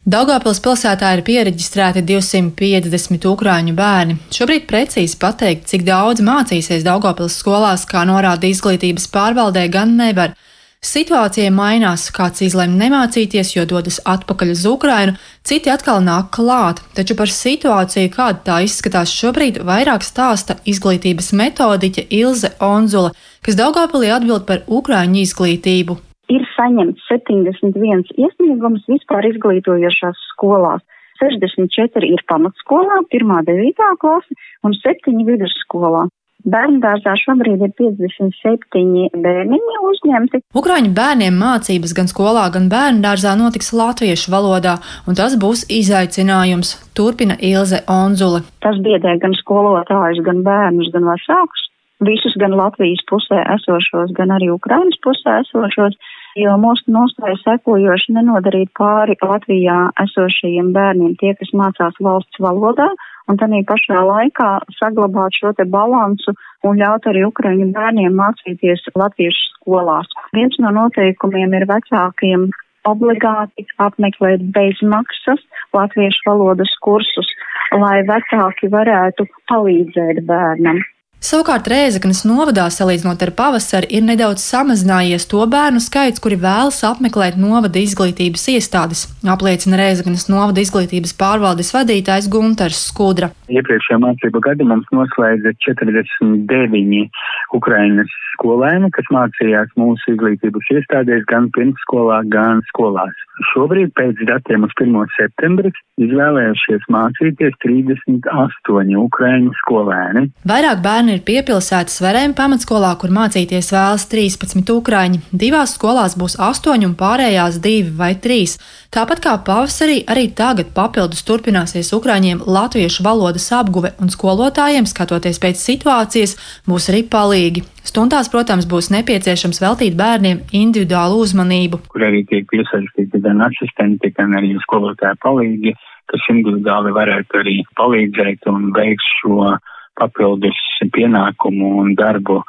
Daugāpils 0.08 0.56
pilsētā 0.64 1.08
ir 1.18 1.20
pieregistrēti 1.20 2.00
250 2.08 3.26
ukrāņu 3.28 3.74
bērni. 3.76 4.14
Šobrīd 4.32 4.64
precīzi 4.70 5.18
pateikt, 5.20 5.66
cik 5.68 5.84
daudz 5.84 6.22
mācīsies 6.24 6.86
Daugāpils 6.86 7.36
skolās, 7.42 7.84
kā 7.90 8.06
norāda 8.08 8.48
izglītības 8.48 9.04
pārvaldē, 9.12 9.66
gan 9.68 9.98
nevar. 10.00 10.32
Situācija 10.80 11.52
mainās, 11.52 12.06
kāds 12.14 12.40
izlēma 12.46 12.86
nemācīties, 12.86 13.52
jo 13.58 13.66
dodas 13.68 14.00
atpakaļ 14.08 14.54
uz 14.54 14.64
Ukrainu, 14.72 15.18
citi 15.44 15.74
atkal 15.74 16.00
nāk 16.06 16.32
klāt, 16.38 16.80
taču 16.96 17.18
par 17.18 17.28
situāciju, 17.28 18.14
kāda 18.16 18.44
tā 18.48 18.62
izskatās 18.64 19.12
šobrīd, 19.12 19.60
vairāk 19.60 20.08
stāsta 20.08 20.56
izglītības 20.64 21.34
metodiķe 21.36 22.08
Ilze 22.22 22.54
Onzula, 22.64 23.12
kas 23.44 23.60
Daugāpilī 23.60 24.14
atbild 24.16 24.48
par 24.48 24.64
ukrāņu 24.64 25.26
izglītību 25.26 26.00
ir 26.32 26.44
saņemts 26.54 27.08
71 27.10 28.12
iesniegums 28.16 28.86
vispār 28.90 29.28
izglītojošās 29.32 30.22
skolās. 30.34 30.84
64 31.18 32.06
ir 32.06 32.22
pamatskolā, 32.30 33.02
1.9. 33.10 33.90
klase 33.98 34.38
un 34.62 34.76
7 34.76 35.26
vidusskolā. 35.26 36.06
Bērngārzā 36.46 37.16
šobrīd 37.18 37.64
ir 37.66 37.72
57 37.80 39.08
bērniņi 39.24 39.78
uzņemti. 39.88 40.40
Ukraiņu 40.54 40.92
bērniem 40.94 41.34
mācības 41.34 41.94
gan 41.98 42.10
skolā, 42.10 42.44
gan 42.54 42.68
bērngārzā 42.70 43.32
notiks 43.40 43.72
latviešu 43.74 44.30
valodā, 44.30 44.76
un 45.10 45.18
tas 45.18 45.34
būs 45.42 45.64
izaicinājums, 45.66 46.76
turpina 46.94 47.34
Ilze 47.42 47.82
Onzule. 47.90 48.44
Tas 48.62 48.78
biedē 48.86 49.16
gan 49.24 49.34
skolotājus, 49.40 50.22
gan 50.28 50.44
bērnus, 50.46 50.92
gan 50.94 51.10
vecākus, 51.10 51.66
visus 52.06 52.38
gan 52.38 52.54
Latvijas 52.54 53.02
pusē 53.10 53.42
esošos, 53.58 54.14
gan 54.14 54.30
arī 54.38 54.52
Ukrainas 54.54 54.98
pusē 55.02 55.40
esošos 55.42 55.98
jo 56.38 56.54
mūsu 56.60 56.92
nostāja 56.94 57.36
sekojoši 57.42 58.14
nenodarīt 58.16 58.70
pāri 58.78 59.16
Latvijā 59.22 59.78
esošajiem 60.04 60.72
bērniem, 60.76 61.16
tie, 61.20 61.34
kas 61.38 61.50
mācās 61.60 61.98
valsts 62.04 62.42
valodā, 62.42 62.88
un 63.28 63.40
tādā 63.40 63.60
pašā 63.68 64.02
laikā 64.08 64.50
saglabāt 64.78 65.36
šo 65.40 65.52
te 65.58 65.66
balansu 65.68 66.34
un 66.68 66.80
ļaut 66.80 67.08
arī 67.10 67.26
ukraiņu 67.28 67.70
bērniem 67.76 68.16
mācīties 68.20 68.86
latviešu 68.94 69.44
skolās. 69.52 70.10
Viens 70.36 70.56
no 70.62 70.72
noteikumiem 70.80 71.56
ir 71.58 71.68
vecākiem 71.70 72.48
obligāti 72.88 73.66
apmeklēt 73.84 74.44
bezmaksas 74.54 75.42
latviešu 75.76 76.30
valodas 76.30 76.72
kursus, 76.84 77.28
lai 77.74 77.98
vecāki 78.08 78.70
varētu 78.72 79.28
palīdzēt 79.50 80.24
bērnam. 80.28 80.80
Savukārt 81.18 81.66
Rēzaknes 81.66 82.20
novadā, 82.28 82.68
salīdzinot 82.70 83.22
ar 83.26 83.32
pavasari, 83.34 83.88
ir 83.98 84.04
nedaudz 84.06 84.38
samazinājies 84.38 85.24
to 85.26 85.40
bērnu 85.50 85.82
skaits, 85.82 86.22
kuri 86.22 86.38
vēlas 86.38 86.78
apmeklēt 86.86 87.34
novada 87.42 87.82
izglītības 87.82 88.46
iestādes, 88.54 89.02
apliecina 89.26 89.80
Rēzaknes 89.80 90.28
novada 90.30 90.62
izglītības 90.62 91.16
pārvaldes 91.18 91.72
vadītājs 91.74 92.30
Gunters 92.30 92.84
Skudra. 92.92 93.32
Iepriekšējā 93.50 93.98
mācību 94.04 94.44
gada 94.46 94.68
mums 94.70 94.86
noslēdza 94.94 95.56
49 95.66 97.10
Ukrainas 97.58 98.14
skolēni, 98.38 98.92
kas 98.94 99.10
mācījās 99.10 99.74
mūsu 99.80 100.14
izglītības 100.14 100.70
iestādēs 100.76 101.26
gan 101.30 101.50
pirmsskolā, 101.56 102.22
gan 102.30 102.62
skolās. 102.70 103.26
Šobrīd 103.50 103.90
pēc 103.98 104.22
datiem 104.28 104.66
uz 104.66 104.74
1. 104.78 104.94
septembri 105.16 105.72
izvēlējušies 106.02 106.86
mācīties 106.94 107.58
38 107.64 108.96
Ukraiņu 109.02 109.54
skolēni. 109.62 110.24
Vairāk 110.48 110.82
bērni 111.08 111.16
ir 111.16 111.24
piepilsētas 111.24 112.02
Verēm 112.04 112.34
pamatskolā, 112.36 112.90
kur 113.00 113.08
mācīties 113.08 113.72
vēlas 113.72 114.04
13 114.12 114.68
Ukraiņi. 114.68 115.20
Divās 115.32 115.72
skolās 115.78 116.16
būs 116.20 116.36
8 116.36 116.84
un 116.84 116.94
pārējās 116.98 117.56
2 117.64 117.94
vai 117.96 118.12
3. 118.14 118.58
Tāpat 118.92 119.22
kā 119.24 119.32
pavasarī, 119.40 120.02
arī 120.04 120.28
tagad 120.36 120.74
papildus 120.76 121.24
turpināsies 121.24 121.94
Ukraiņiem 121.96 122.42
latviešu 122.44 123.04
valodas 123.06 123.48
apguve 123.56 123.94
un 124.02 124.12
skolotājiem, 124.12 124.84
skatoties 124.84 125.40
pēc 125.40 125.56
situācijas, 125.56 126.36
būs 126.68 126.90
arī 126.92 127.06
palīgi. 127.08 127.64
Stundās, 127.88 128.28
protams, 128.28 128.68
būs 128.68 128.90
nepieciešams 128.92 129.62
veltīt 129.64 129.96
bērniem 129.96 130.44
individuālu 130.52 131.22
uzmanību. 131.24 131.86
Kur 131.88 132.04
arī 132.04 132.26
tiek 132.28 132.44
iesaistīti 132.52 133.22
gan 133.24 133.40
asistenti, 133.48 134.12
gan 134.12 134.36
arī 134.36 134.52
skolotāji 134.66 135.16
palīgi, 135.24 135.72
kas 136.12 136.28
individuāli 136.36 136.92
varētu 136.92 137.40
arī 137.40 137.58
palīdzēt 137.80 138.44
un 138.52 138.70
veikt 138.76 139.08
šo 139.22 139.56
papildus 139.98 140.58
pienākumu 140.94 141.74
un 141.82 141.94
darbu 141.98 142.40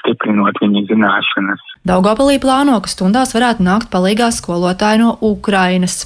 stiprinot 0.00 0.58
viņu 0.62 0.84
zināšanas. 0.90 1.62
Daugopilī 1.86 2.38
plāno, 2.42 2.78
ka 2.82 2.90
stundās 2.90 3.34
varētu 3.36 3.64
nākt 3.66 3.90
palīgā 3.92 4.30
skolotāji 4.34 5.02
no 5.02 5.16
Ukrainas. 5.24 6.04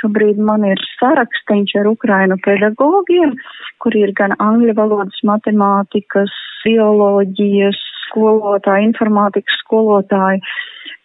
Šobrīd 0.00 0.38
man 0.40 0.64
ir 0.64 0.80
sarakstiņš 0.96 1.74
ar 1.82 1.90
Ukrainu 1.90 2.38
pedagogiem, 2.44 3.34
kur 3.82 3.96
ir 3.96 4.14
gan 4.16 4.32
angļu 4.40 4.74
valodas, 4.78 5.18
matemātikas, 5.28 6.32
bioloģijas 6.64 7.78
skolotāji, 8.06 8.90
informātikas 8.90 9.60
skolotāji, 9.64 10.40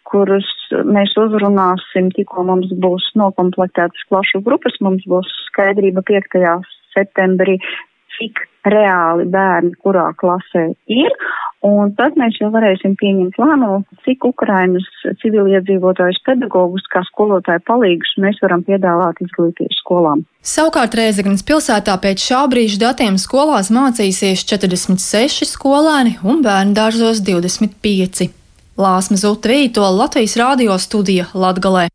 kurus 0.06 0.48
mēs 0.86 1.12
uzrunāsim, 1.18 2.12
tikko 2.14 2.46
mums 2.46 2.70
būs 2.82 3.10
nokomplektētas 3.18 4.06
plašu 4.10 4.40
grupas, 4.46 4.78
mums 4.80 5.04
būs 5.10 5.28
skaidrība 5.50 6.04
5. 6.06 6.38
septembrī, 6.94 7.58
cik 8.16 8.42
reāli 8.66 9.26
bērni 9.30 9.74
kurā 9.82 10.08
klasē 10.18 10.64
ir, 10.90 11.12
un 11.66 11.92
tad 11.98 12.16
mēs 12.18 12.38
jau 12.40 12.48
varēsim 12.54 12.96
pieņemt 12.98 13.38
lēmumu, 13.40 13.84
cik 14.06 14.26
Ukrainas 14.26 14.86
civiliedzīvotājus 15.22 16.22
pedagogus 16.26 16.86
kā 16.92 17.02
skolotāju 17.06 17.62
palīgus 17.68 18.16
mēs 18.22 18.40
varam 18.42 18.64
piedāvāt 18.66 19.22
izglītības 19.24 19.80
skolām. 19.82 20.24
Savukārt 20.46 20.96
Rēzeknas 20.98 21.46
pilsētā 21.46 21.96
pēc 22.02 22.26
šā 22.30 22.42
brīža 22.50 22.82
datiem 22.88 23.20
skolās 23.22 23.70
mācīsies 23.74 24.46
46 24.50 25.46
skolēni 25.52 26.18
un 26.26 26.42
bērnu 26.46 26.76
dārzos 26.76 27.22
25. 27.26 28.30
Lāsma 28.76 29.16
Zutvīto 29.16 29.86
Latvijas 29.96 30.36
radio 30.36 30.76
studija 30.82 31.30
Latgalē. 31.32 31.88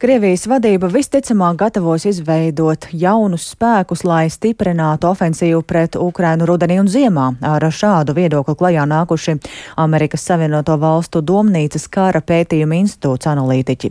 Krievijas 0.00 0.46
vadība 0.48 0.88
visticamāk 0.88 1.58
gatavos 1.60 2.06
izveidot 2.08 2.86
jaunus 2.96 3.50
spēkus, 3.52 4.00
lai 4.08 4.30
stiprinātu 4.32 5.10
ofensīvu 5.10 5.58
pret 5.68 5.98
Ukrainu 6.00 6.46
rudenī 6.48 6.78
un 6.80 6.86
ziemā. 6.88 7.26
Ar 7.44 7.66
šādu 7.68 8.14
viedokli 8.16 8.54
klajā 8.56 8.86
nākuši 8.88 9.34
Amerikas 9.84 10.24
Savienoto 10.24 10.78
Valstu 10.80 11.20
domnīcas 11.20 11.84
kara 11.92 12.22
pētījuma 12.24 12.78
institūts 12.78 13.28
analītiķi. 13.28 13.90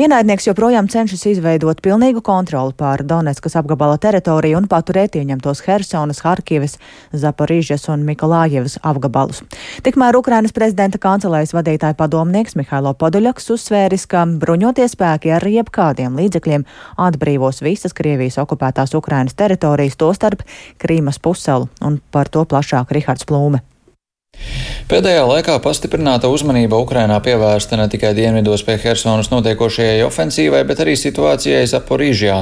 Ienaidnieks 0.00 0.48
joprojām 0.48 0.88
cenšas 0.88 1.26
izveidot 1.34 1.84
pilnīgu 1.84 2.24
kontroli 2.24 2.72
pār 2.72 3.04
Donetskas 3.04 3.58
apgabala 3.60 4.00
teritoriju 4.00 4.62
un 4.62 4.70
paturēt 4.72 5.20
ieņemtos 5.20 5.60
Hersonas, 5.68 6.24
Harkivas, 6.24 6.78
Zaporīžas 7.12 7.90
un 7.92 8.08
Mikolājevas 8.08 8.78
apgabalus. 8.80 9.44
Tikmēr 9.84 10.16
Ukrainas 10.16 10.56
prezidenta 10.56 10.96
kancelējas 10.96 11.52
vadītāja 11.52 12.00
padomnieks 12.00 12.56
Mihailo 12.56 12.96
Poduļaks 12.96 13.52
uzsvēris, 13.58 14.08
ka 14.08 14.24
bruņoties 14.40 14.96
spēki 14.96 15.36
ar 15.36 15.41
ar 15.42 15.50
jebkādiem 15.52 16.16
līdzekļiem 16.18 16.64
atbrīvos 17.08 17.62
visas 17.66 17.96
Krievijas 17.96 18.38
okupētās 18.42 18.94
Ukrainas 18.98 19.36
teritorijas, 19.38 19.98
tostarp 19.98 20.46
Krīmas 20.82 21.20
pussalu, 21.22 21.68
un 21.82 22.00
par 22.10 22.30
to 22.32 22.46
plašāk 22.48 22.94
Rihards 22.94 23.28
Plūme. 23.28 23.64
Pēdējā 24.92 25.22
laikā 25.24 25.54
pastiprināta 25.64 26.28
uzmanība 26.28 26.76
Ukrainā 26.82 27.14
pievērsta 27.24 27.78
ne 27.80 27.86
tikai 27.88 28.10
dienvidos 28.12 28.60
pie 28.66 28.74
Helsonas 28.82 29.30
notiekošajai 29.32 30.02
ofensīvai, 30.04 30.62
bet 30.68 30.82
arī 30.84 30.98
situācijai 31.00 31.62
Zaporīžjā. 31.70 32.34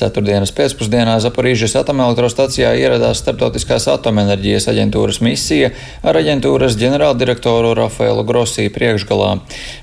Ceturtdienas 0.00 0.50
pēcpusdienā 0.56 1.18
Zaporīžas 1.22 1.76
atomelektrostacijā 1.78 2.72
ieradās 2.80 3.20
Startautiskās 3.22 3.86
atomenerģijas 3.92 4.66
aģentūras 4.72 5.20
misija 5.22 5.70
ar 6.02 6.18
aģentūras 6.18 6.74
ģenerāldirektoru 6.80 7.70
Rafaelu 7.78 8.24
Grosī 8.26 8.66
priekšgalā. 8.74 9.36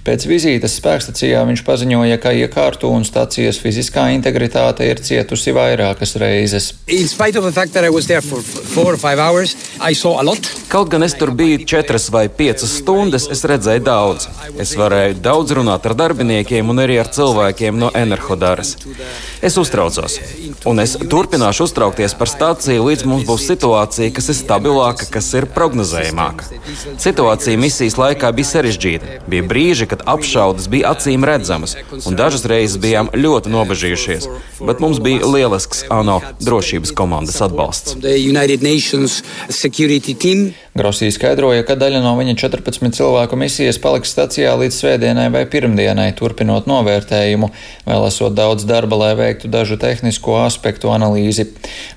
Pēc 0.03 0.27
vizītes 0.27 0.75
spēkstacijā 0.81 1.45
viņš 1.47 1.63
paziņoja, 1.69 2.19
ka 2.19 2.35
iekārtu 2.35 2.91
un 2.91 3.07
stacijas 3.07 3.61
fiziskā 3.63 4.09
integritāte 4.17 4.89
ir 4.89 4.99
cietusi 4.99 5.55
vairākas 5.55 6.17
reizes. 6.19 6.73
Kaut 10.69 10.91
gan 10.91 11.01
es 11.01 11.15
tur 11.17 11.31
biju 11.33 11.48
biju 11.49 11.65
četras 11.65 12.09
vai 12.09 12.29
piecas 12.29 12.69
stundas, 12.77 13.25
es 13.31 13.41
redzēju 13.47 13.81
daudz. 13.81 14.27
Es 14.61 14.75
varēju 14.77 15.15
daudz 15.23 15.55
runāt 15.57 15.85
ar 15.89 15.95
darbiniekiem 15.97 16.69
un 16.69 16.81
arī 16.83 16.99
ar 17.01 17.09
cilvēkiem 17.09 17.77
no 17.79 17.89
Enerhodaras. 17.97 18.75
Es 19.41 19.57
uztraucos, 19.57 20.19
un 20.69 20.83
es 20.83 20.93
turpināšu 21.09 21.65
uztraukties 21.65 22.13
par 22.19 22.29
stāciju, 22.29 22.85
līdz 22.85 23.05
mums 23.09 23.25
būs 23.25 23.47
situācija, 23.49 24.13
kas 24.13 24.29
ir 24.29 24.37
stabilāka, 24.37 25.07
kas 25.09 25.31
ir 25.39 25.47
prognozējamāka. 25.55 26.59
Situācija 27.01 27.57
misijas 27.57 27.97
laikā 27.97 28.29
bija 28.35 28.51
sarežģīta. 28.51 29.17
Bija 29.31 29.47
brīži, 29.49 29.89
kad 29.89 30.05
apšaudas 30.05 30.69
bija 30.69 30.93
acīm 30.93 31.25
redzamas, 31.25 31.77
un 32.03 32.19
dažas 32.19 32.45
reizes 32.51 32.77
bijām 32.83 33.09
ļoti 33.15 33.55
nobežījušies, 33.55 34.29
bet 34.69 34.85
mums 34.85 35.01
bija 35.01 35.25
lielisks 35.25 35.87
ANO 35.89 36.19
drošības 36.43 36.93
komandas 36.93 37.41
atbalsts. 37.41 37.97
Grosī 40.79 41.09
skaidroja, 41.39 41.63
ka 41.63 41.75
daļa 41.79 42.01
no 42.03 42.11
viņa 42.17 42.33
14 42.35 42.91
cilvēku 42.97 43.37
misijas 43.39 43.77
paliks 43.79 44.11
stacijā 44.11 44.51
līdz 44.59 44.75
svētdienai 44.75 45.29
vai 45.31 45.45
pirmdienai, 45.47 46.11
turpinot 46.11 46.67
novērtējumu, 46.67 47.49
vēl 47.87 48.07
esot 48.09 48.35
daudz 48.35 48.65
darba, 48.67 48.97
lai 48.99 49.13
veiktu 49.15 49.47
dažu 49.47 49.77
tehnisko 49.79 50.35
aspektu 50.43 50.91
analīzi. 50.91 51.47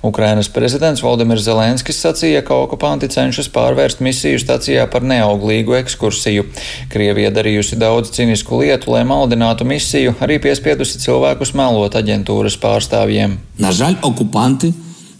Ukrainas 0.03 0.47
prezidents 0.49 1.03
Valdemirs 1.03 1.43
Zelenskis 1.43 1.99
sacīja, 1.99 2.45
ka 2.47 2.55
okupanti 2.55 3.11
cenšas 3.11 3.51
pārvērst 3.51 3.99
misiju 4.05 4.39
stacijā 4.39 4.87
par 4.87 5.03
neauglīgu 5.03 5.75
ekskursiju. 5.81 6.47
Krievija 6.93 7.35
darījusi 7.35 7.81
daudz 7.83 8.15
cinisku 8.15 8.63
lietu, 8.63 8.95
lai 8.95 9.03
maldinātu 9.03 9.67
misiju, 9.67 10.15
arī 10.23 10.39
piespiedusi 10.39 11.03
cilvēkus 11.03 11.57
melot 11.59 11.99
aģentūras 11.99 12.61
pārstāvjiem. 12.63 13.41
Na 13.59 13.75
žēl, 13.75 13.99
okupanti 14.07 14.71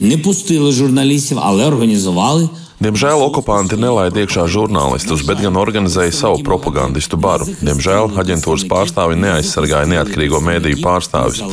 nepustili 0.03 0.71
žurnālistiem, 0.75 1.43
ale 1.43 1.67
organizovali 1.67 2.51
Diemžēl 2.83 3.21
okupanti 3.23 3.77
nelaida 3.79 4.25
iekšā 4.25 4.49
žurnālistus, 4.51 5.21
bet 5.23 5.39
gan 5.39 5.55
organizēja 5.61 6.11
savu 6.17 6.41
propagandistu 6.43 7.15
baru. 7.21 7.47
Diemžēl 7.63 8.17
aģentūras 8.19 8.65
pārstāvi 8.67 9.19
neaizsargāja 9.23 9.87
neatkarīgo 9.93 10.41
mēdīju 10.43 10.81
pārstāvis. 10.83 11.45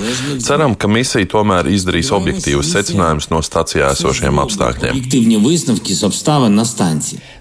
Ceram, 0.42 0.74
ka 0.74 0.90
misija 0.90 1.30
tomēr 1.30 1.70
izdarīs 1.70 2.10
objektīvus 2.18 2.72
secinājumus 2.74 3.30
no 3.30 3.44
stacijā 3.46 3.92
esošiem 3.94 4.42
apstākļiem. 4.42 5.04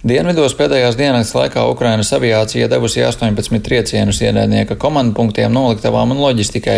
Dienvidos 0.05 0.57
pēdējās 0.59 1.01
dienas 1.01 1.33
laikā 1.39 1.65
Ukrainas 1.73 2.13
aviācija 2.13 2.69
devusi 2.69 3.01
18 3.07 3.65
triecienus 3.65 4.21
ienaidnieka 4.21 4.77
komandpunktiem, 4.77 5.49
noliktavām 5.55 6.13
un 6.13 6.21
loģistikai. 6.27 6.77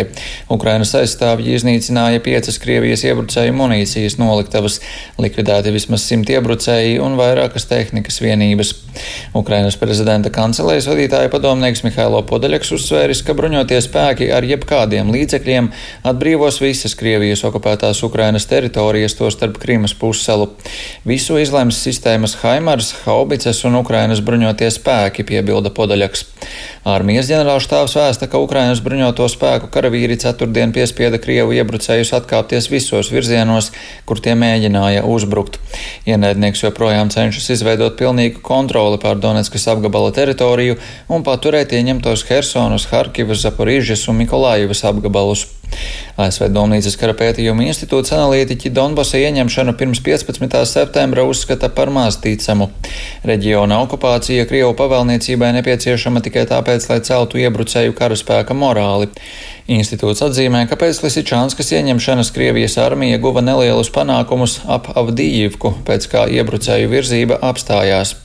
Ukrainas 0.55 0.95
aizstāvji 0.95 1.59
iznīcināja 1.59 2.23
piecas 2.23 2.61
Krievijas 2.63 3.03
iebrucēju 3.09 3.59
munīcijas 3.59 4.15
noliktavas, 4.21 4.79
likvidēti 5.19 5.75
vismaz 5.75 6.07
simt 6.07 6.31
iebrucēji 6.31 7.00
un 7.01 7.17
vairākas 7.19 7.65
tehnikas 7.69 8.21
vienības. 8.21 8.73
Ukrainas 9.37 9.77
prezidenta 9.79 10.29
kancelējas 10.33 10.89
vadītāja 10.91 11.31
padomnieks 11.31 11.83
Mihailo 11.85 12.19
Podaļaks 12.27 12.73
uzsvēris, 12.75 13.21
ka 13.23 13.35
bruņoties 13.37 13.87
spēki 13.87 14.27
ar 14.35 14.45
jebkādiem 14.45 15.11
līdzekļiem 15.13 15.69
atbrīvos 16.11 16.59
visas 16.63 16.95
Krievijas 16.99 17.45
okupētās 17.47 18.03
Ukrainas 18.03 18.47
teritorijas, 18.51 19.15
to 19.19 19.29
starp 19.31 19.57
Krīmas 19.61 19.95
pussalu. 19.97 20.49
Visu 21.07 21.39
izlems 21.39 21.79
sistēmas 21.79 22.35
Haimars, 22.43 22.91
haubicas 23.05 23.63
un 23.67 23.79
Ukrainas 23.79 24.23
bruņotie 24.25 24.69
spēki, 24.75 25.25
piebilda 25.31 25.71
Podaļaks. 25.75 26.25
Armijas 26.91 27.29
ģenerālštāvs 27.29 27.95
vēsta, 27.95 28.27
ka 28.27 28.41
Ukrainas 28.41 28.81
bruņoto 28.83 29.27
spēku 29.31 29.69
karavīri 29.71 30.17
ceturtdien 30.19 30.73
piespieda 30.75 31.21
Krievu 31.21 31.55
iebrucējus 31.55 32.11
atkāpties 32.17 32.67
visos 32.73 33.11
virzienos, 33.13 33.69
kur 34.09 34.19
tie 34.19 34.33
mēģināja 34.35 35.05
uzbrukt. 35.07 35.59
Ienaidnieks 36.09 36.65
joprojām 36.65 36.90
cenšas 37.13 37.49
izveidot 37.55 37.97
pilnīgu 37.99 38.41
kontroli 38.45 38.99
pār 39.01 39.19
Donetskas 39.21 39.67
apgabala 39.71 40.11
teritoriju 40.15 40.77
un 41.09 41.23
paturēt 41.27 41.73
ieņemtos 41.77 42.25
Hersonas, 42.29 42.89
Harkivas, 42.91 43.43
Zaporīžas 43.45 44.07
un 44.11 44.21
Mikolājivas 44.21 44.85
apgabalus. 44.89 45.47
ASV 46.21 46.49
Domnīcas 46.53 46.97
kara 46.99 47.15
pētījuma 47.17 47.65
institūts 47.69 48.13
analītiķi 48.15 48.71
Donbasa 48.75 49.21
ieņemšanu 49.21 49.73
pirms 49.79 50.01
15. 50.05 50.59
septembra 50.69 51.25
uzskata 51.27 51.69
par 51.73 51.91
maz 51.93 52.19
ticamu. 52.21 52.69
Reģiona 53.27 53.79
okupācija 53.85 54.45
Krievu 54.49 54.73
pavēlniecībai 54.79 55.53
nepieciešama 55.59 56.23
tikai 56.25 56.45
tāpēc, 56.49 56.87
lai 56.91 56.99
celtu 57.07 57.41
iebrucēju 57.41 57.95
karaspēka 57.97 58.57
morāli. 58.57 59.11
Institūts 59.71 60.23
atzīmē, 60.25 60.65
ka 60.69 60.77
pēc 60.79 61.03
Lisičānskas 61.05 61.71
ieņemšanas 61.77 62.33
Krievijas 62.35 62.79
armija 62.81 63.21
guva 63.23 63.43
nelielus 63.45 63.93
panākumus 63.93 64.59
ap 64.67 64.91
Avdījivku, 64.97 65.77
pēc 65.87 66.09
kā 66.11 66.25
iebrucēju 66.39 66.91
virzība 66.91 67.39
apstājās. 67.51 68.17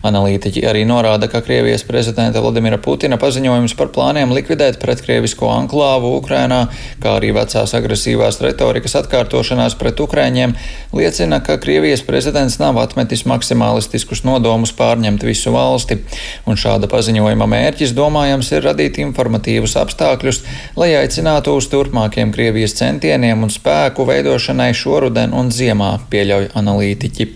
Analītiķi 0.00 0.62
arī 0.64 0.86
norāda, 0.88 1.28
ka 1.28 1.42
Krievijas 1.44 1.82
prezidenta 1.84 2.40
Vladimira 2.40 2.78
Putina 2.80 3.18
paziņojums 3.20 3.74
par 3.76 3.90
plāniem 3.92 4.30
likvidēt 4.32 4.78
pretkrievisko 4.80 5.50
anklāvu 5.52 6.14
Ukrainā, 6.16 6.62
kā 7.02 7.18
arī 7.18 7.34
vecās 7.36 7.74
agresīvās 7.76 8.40
retorikas 8.40 8.96
atkārtošanās 9.02 9.76
pret 9.76 10.00
Ukraiņiem, 10.00 10.54
liecina, 10.96 11.42
ka 11.44 11.58
Krievijas 11.60 12.00
prezidents 12.06 12.56
nav 12.62 12.80
atmetis 12.80 13.26
maksimālistiskus 13.28 14.24
nodomus 14.24 14.72
pārņemt 14.78 15.26
visu 15.28 15.52
valsti, 15.52 15.98
un 16.48 16.56
šāda 16.56 16.88
paziņojuma 16.88 17.50
mērķis, 17.52 17.92
domājams, 17.92 18.54
ir 18.56 18.64
radīt 18.70 19.02
informatīvus 19.04 19.76
apstākļus, 19.82 20.40
lai 20.80 20.94
aicinātu 21.02 21.58
uz 21.60 21.68
turpmākiem 21.68 22.32
Krievijas 22.32 22.78
centieniem 22.80 23.44
un 23.44 23.52
spēku 23.52 24.08
veidošanai 24.08 24.72
šoruden 24.72 25.36
un 25.36 25.52
ziemā, 25.52 25.92
pieļauj 26.08 26.54
analītiķi. 26.56 27.30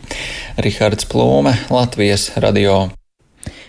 Rihards 0.65 1.05
Plūme, 1.11 1.53
Latvijas 1.75 2.31
radio. 2.41 2.54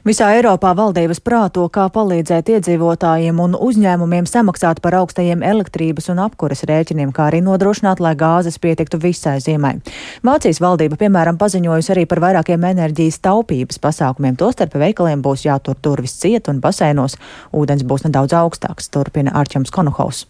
Visā 0.06 0.28
Eiropā 0.38 0.76
valdības 0.78 1.18
prāto, 1.26 1.64
kā 1.74 1.88
palīdzēt 1.90 2.52
iedzīvotājiem 2.54 3.40
un 3.42 3.56
uzņēmumiem 3.58 4.28
samaksāt 4.30 4.78
par 4.84 5.00
augstajiem 5.00 5.42
elektrības 5.42 6.12
un 6.14 6.20
apkuras 6.22 6.62
rēķiniem, 6.70 7.10
kā 7.10 7.32
arī 7.32 7.40
nodrošināt, 7.42 8.04
lai 8.06 8.12
gāzes 8.20 8.60
pietiktu 8.62 9.00
visai 9.02 9.40
ziemai. 9.42 9.80
Vācijas 10.22 10.62
valdība, 10.62 11.00
piemēram, 11.02 11.40
paziņojusi 11.42 11.94
arī 11.96 12.04
par 12.12 12.22
vairākiem 12.22 12.68
enerģijas 12.70 13.18
taupības 13.26 13.82
pasākumiem. 13.82 14.38
Tostarp 14.38 14.78
veikaliem 14.78 15.26
būs 15.26 15.48
jātur 15.48 15.82
durvis 15.82 16.14
ciet 16.22 16.52
un 16.54 16.62
basēnos 16.62 17.18
ūdens 17.50 17.82
būs 17.82 18.06
nedaudz 18.06 18.38
augstāks, 18.38 18.92
turpina 18.94 19.34
Arčams 19.34 19.74
Konuhaus. 19.74 20.28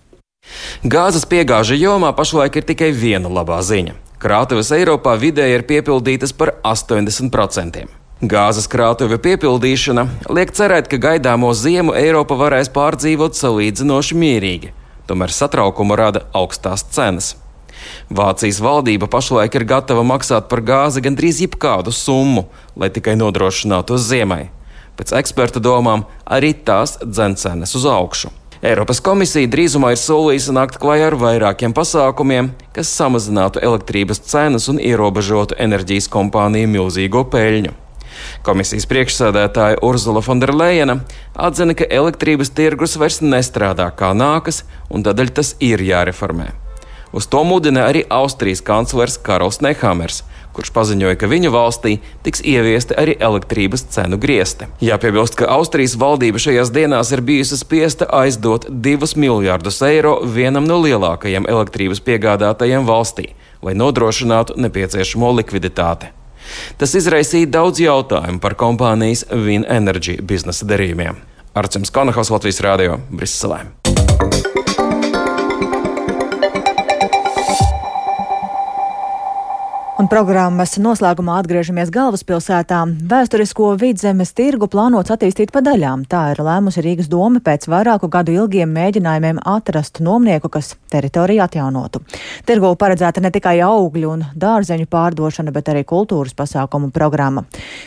Gāzes 0.88 1.28
piegāžu 1.28 1.76
jomā 1.76 2.14
pašlaik 2.16 2.62
ir 2.62 2.70
tikai 2.72 2.94
viena 2.96 3.28
labā 3.28 3.60
ziņa. 3.60 4.00
Krātuves 4.24 4.72
Eiropā 4.72 5.20
vidēji 5.20 5.60
ir 5.60 5.68
piepildītas 5.68 6.32
par 6.32 6.56
80%. 6.64 8.05
Gāzes 8.26 8.66
krātuve 8.72 9.20
piepildīšana 9.22 10.06
liek 10.34 10.50
cerēt, 10.56 10.88
ka 10.90 10.98
gaidāmo 10.98 11.52
ziemu 11.54 11.94
Eiropa 11.94 12.38
varēs 12.40 12.72
pārdzīvot 12.74 13.38
salīdzinoši 13.38 14.18
mierīgi, 14.18 14.72
tomēr 15.06 15.34
satraukumu 15.36 15.98
rada 16.00 16.24
augstās 16.34 16.88
cenas. 16.96 17.36
Vācijas 18.10 18.64
valdība 18.66 19.10
pašlaik 19.12 19.60
ir 19.60 19.68
gatava 19.70 20.02
maksāt 20.08 20.50
par 20.50 20.64
gāzi 20.66 21.04
gandrīz 21.06 21.44
jebkādu 21.44 21.94
summu, 21.94 22.48
lai 22.74 22.90
tikai 22.90 23.14
nodrošinātu 23.20 24.00
uz 24.00 24.10
ziemai. 24.10 24.48
Pēc 24.98 25.14
eksperta 25.22 25.62
domām 25.62 26.08
arī 26.26 26.56
tās 26.66 26.98
dzencenes 27.04 27.78
uz 27.78 27.86
augšu. 27.86 28.34
Eiropas 28.66 29.04
komisija 29.06 29.52
drīzumā 29.52 29.92
ir 29.94 30.02
solījusi 30.02 30.56
nākt 30.56 30.80
klajā 30.82 31.12
ar 31.12 31.20
vairākiem 31.22 31.76
pasākumiem, 31.78 32.56
kas 32.74 32.98
samazinātu 32.98 33.62
elektrības 33.62 34.24
cenas 34.26 34.72
un 34.72 34.82
ierobežotu 34.82 35.60
enerģijas 35.62 36.10
kompāniju 36.10 36.74
milzīgo 36.80 37.28
peļņu. 37.30 37.85
Komisijas 38.46 38.88
priekšsēdētāja 38.92 39.82
Urzula 39.86 40.22
Fonderleina 40.26 41.00
atzina, 41.34 41.76
ka 41.78 41.88
elektrības 41.90 42.54
tirgus 42.56 42.98
vairs 43.02 43.22
nestrādā 43.24 43.90
kā 43.96 44.14
nākas, 44.18 44.64
un 44.90 45.04
tādēļ 45.06 45.34
tas 45.40 45.56
ir 45.60 45.84
jāreformē. 45.84 46.52
Uz 47.16 47.30
to 47.32 47.46
mudina 47.48 47.88
arī 47.88 48.04
Austrijas 48.12 48.64
kanclers 48.66 49.20
Karls 49.22 49.62
Nehamers 49.64 50.24
kurš 50.56 50.72
paziņoja, 50.76 51.18
ka 51.20 51.30
viņu 51.30 51.52
valstī 51.54 51.98
tiks 52.26 52.44
ieviesti 52.48 52.96
arī 53.00 53.16
elektrības 53.28 53.86
cenu 53.96 54.20
griezti. 54.22 54.70
Jāpiebilst, 54.84 55.38
ka 55.40 55.50
Austrijas 55.58 55.98
valdība 56.00 56.42
šajās 56.42 56.72
dienās 56.76 57.12
ir 57.16 57.24
bijusi 57.26 57.60
spiesta 57.60 58.08
aizdot 58.22 58.70
2 58.70 59.16
miljārdus 59.20 59.82
eiro 59.86 60.18
vienam 60.38 60.68
no 60.70 60.80
lielākajiem 60.84 61.50
elektrības 61.52 62.04
piegādātajiem 62.08 62.88
valstī, 62.88 63.34
lai 63.66 63.76
nodrošinātu 63.76 64.56
nepieciešamo 64.62 65.34
likviditāti. 65.42 66.14
Tas 66.82 66.96
izraisīja 66.98 67.52
daudz 67.58 67.84
jautājumu 67.84 68.42
par 68.44 68.58
kompānijas 68.60 69.26
Win 69.32 69.68
Energy 69.70 70.20
biznesa 70.22 70.68
darījumiem. 70.70 71.22
Arcēns 71.56 71.94
Konahos 71.96 72.34
Latvijas 72.34 72.64
Rādio 72.66 73.00
Briselē. 73.12 73.64
Un 79.96 80.10
programmas 80.12 80.74
noslēgumā 80.84 81.38
atgriežamies 81.40 81.88
galvaspilsētā. 81.96 82.82
Vēsturisko 83.08 83.70
vidzemes 83.80 84.34
tirgu 84.36 84.68
plānots 84.68 85.14
attīstīt 85.14 85.54
pa 85.56 85.62
daļām. 85.64 86.02
Tā 86.12 86.34
ir 86.34 86.42
lēmusi 86.44 86.82
Rīgas 86.84 87.08
doma 87.08 87.40
pēc 87.40 87.70
vairāku 87.72 88.10
gadu 88.12 88.34
ilgiem 88.36 88.74
mēģinājumiem 88.76 89.38
atrast 89.48 90.02
nomnieku, 90.04 90.50
kas 90.52 90.74
teritoriju 90.92 91.46
atjaunotu. 91.46 92.02
Tirgu 92.44 92.74
paredzēta 92.82 93.24
ne 93.24 93.32
tikai 93.32 93.54
augļu 93.64 94.10
un 94.12 94.26
dārzeņu 94.36 94.90
pārdošana, 94.92 95.54
bet 95.56 95.72
arī 95.72 95.86
kultūras 95.88 96.36
pasākumu 96.36 96.92
programma. 96.92 97.46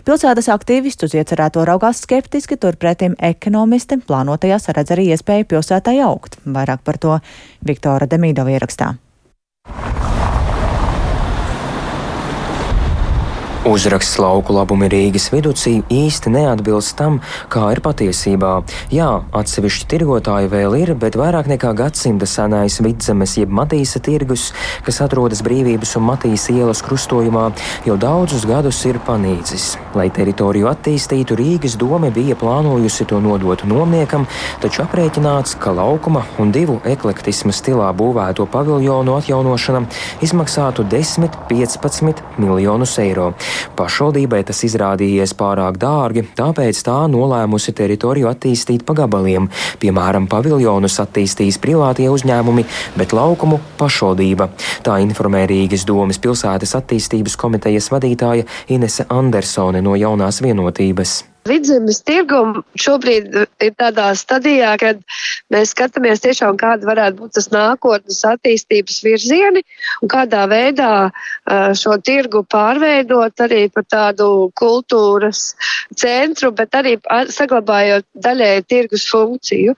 Pilsētas 0.08 0.48
aktīvisti 0.54 1.04
uz 1.10 1.16
iecerēto 1.18 1.66
raugās 1.68 2.00
skeptiski, 2.06 2.56
turpretim 2.56 3.18
ekonomisti 3.20 4.00
plānotajās 4.08 4.70
redz 4.72 4.96
arī 4.96 5.10
iespēju 5.12 5.50
pilsētai 5.52 5.98
augt. 6.08 6.40
Vairāk 6.48 6.80
par 6.88 6.96
to 7.04 7.20
Viktora 7.68 8.08
Demīdova 8.08 8.56
ierakstā. 8.56 8.94
Uzraksts 13.68 14.16
lauku 14.16 14.54
labumi 14.56 14.86
Rīgas 14.88 15.26
viducī 15.28 15.74
īsti 15.92 16.30
neatbilst 16.32 16.94
tam, 16.96 17.18
kā 17.52 17.66
ir 17.74 17.82
patiesībā. 17.84 18.52
Jā, 18.88 19.08
atsevišķi 19.36 19.88
tirgotāji 19.90 20.48
vēl 20.48 20.76
ir, 20.78 20.92
bet 20.96 21.18
vairāk 21.20 21.50
nekā 21.52 21.74
gadsimta 21.76 22.24
senais 22.24 22.78
vidzemes 22.80 23.34
jeb 23.36 23.52
Matīsa 23.52 24.00
tirgus, 24.00 24.46
kas 24.86 25.02
atrodas 25.04 25.42
brīvības 25.44 25.92
un 26.00 26.06
Matīsa 26.06 26.54
ielas 26.56 26.80
krustojumā, 26.86 27.50
jau 27.84 27.98
daudzus 28.00 28.46
gadus 28.48 28.78
ir 28.88 29.02
panīcis. 29.04 29.74
Lai 29.98 30.08
teritoriju 30.16 30.70
attīstītu, 30.72 31.36
Rīgas 31.36 31.76
doma 31.76 32.08
bija 32.08 32.38
plānojusi 32.40 33.04
to 33.12 33.20
nodot 33.20 33.66
nomniekam, 33.68 34.24
taču 34.64 34.86
aprēķināts, 34.86 35.58
ka 35.60 35.76
laukuma 35.76 36.24
un 36.40 36.54
divu 36.56 36.78
eklektisma 36.88 37.52
stilā 37.52 37.92
būvēto 38.00 38.48
paviljonu 38.48 39.20
atjaunošana 39.20 39.84
izmaksātu 40.24 40.88
10-15 40.88 42.24
miljonus 42.40 42.96
eiro. 43.04 43.34
Pašvaldībai 43.78 44.42
tas 44.48 44.62
izrādījies 44.66 45.34
pārāk 45.38 45.78
dārgi, 45.80 46.24
tāpēc 46.38 46.82
tā 46.86 46.98
nolēmusi 47.12 47.74
teritoriju 47.78 48.30
attīstīt 48.30 48.84
pa 48.88 48.96
gabaliem. 48.98 49.48
Piemēram, 49.82 50.28
paviljonus 50.30 50.98
attīstīs 51.04 51.60
privātie 51.62 52.10
uzņēmumi, 52.12 52.66
bet 52.98 53.14
laukumu 53.16 53.60
pašvaldība. 53.80 54.50
Tā 54.86 54.98
informē 55.04 55.46
Rīgas 55.50 55.86
domas 55.88 56.20
pilsētas 56.22 56.76
attīstības 56.80 57.38
komitejas 57.40 57.90
vadītāja 57.94 58.48
Inese 58.74 59.08
Andersone 59.08 59.82
no 59.84 59.96
jaunās 59.98 60.42
vienotības. 60.44 61.18
Vidzemes 61.48 62.00
tirgum 62.06 62.60
šobrīd 62.78 63.34
ir 63.64 63.72
tādā 63.80 64.08
stadijā, 64.18 64.74
kad 64.80 65.00
mēs 65.52 65.72
skatāmies 65.74 66.22
tiešām, 66.24 66.58
kāda 66.60 66.88
varētu 66.88 67.22
būt 67.22 67.36
tas 67.38 67.50
nākotnes 67.54 68.20
attīstības 68.28 69.00
virzieni 69.06 69.64
un 70.02 70.12
kādā 70.12 70.44
veidā 70.50 70.92
šo 71.80 71.98
tirgu 72.04 72.44
pārveidot 72.52 73.44
arī 73.48 73.64
par 73.72 73.86
tādu 73.88 74.30
kultūras 74.60 75.52
centru, 75.96 76.52
bet 76.52 76.74
arī 76.78 76.98
saglabājot 77.34 78.06
daļēji 78.28 78.66
tirgus 78.68 79.08
funkciju. 79.10 79.76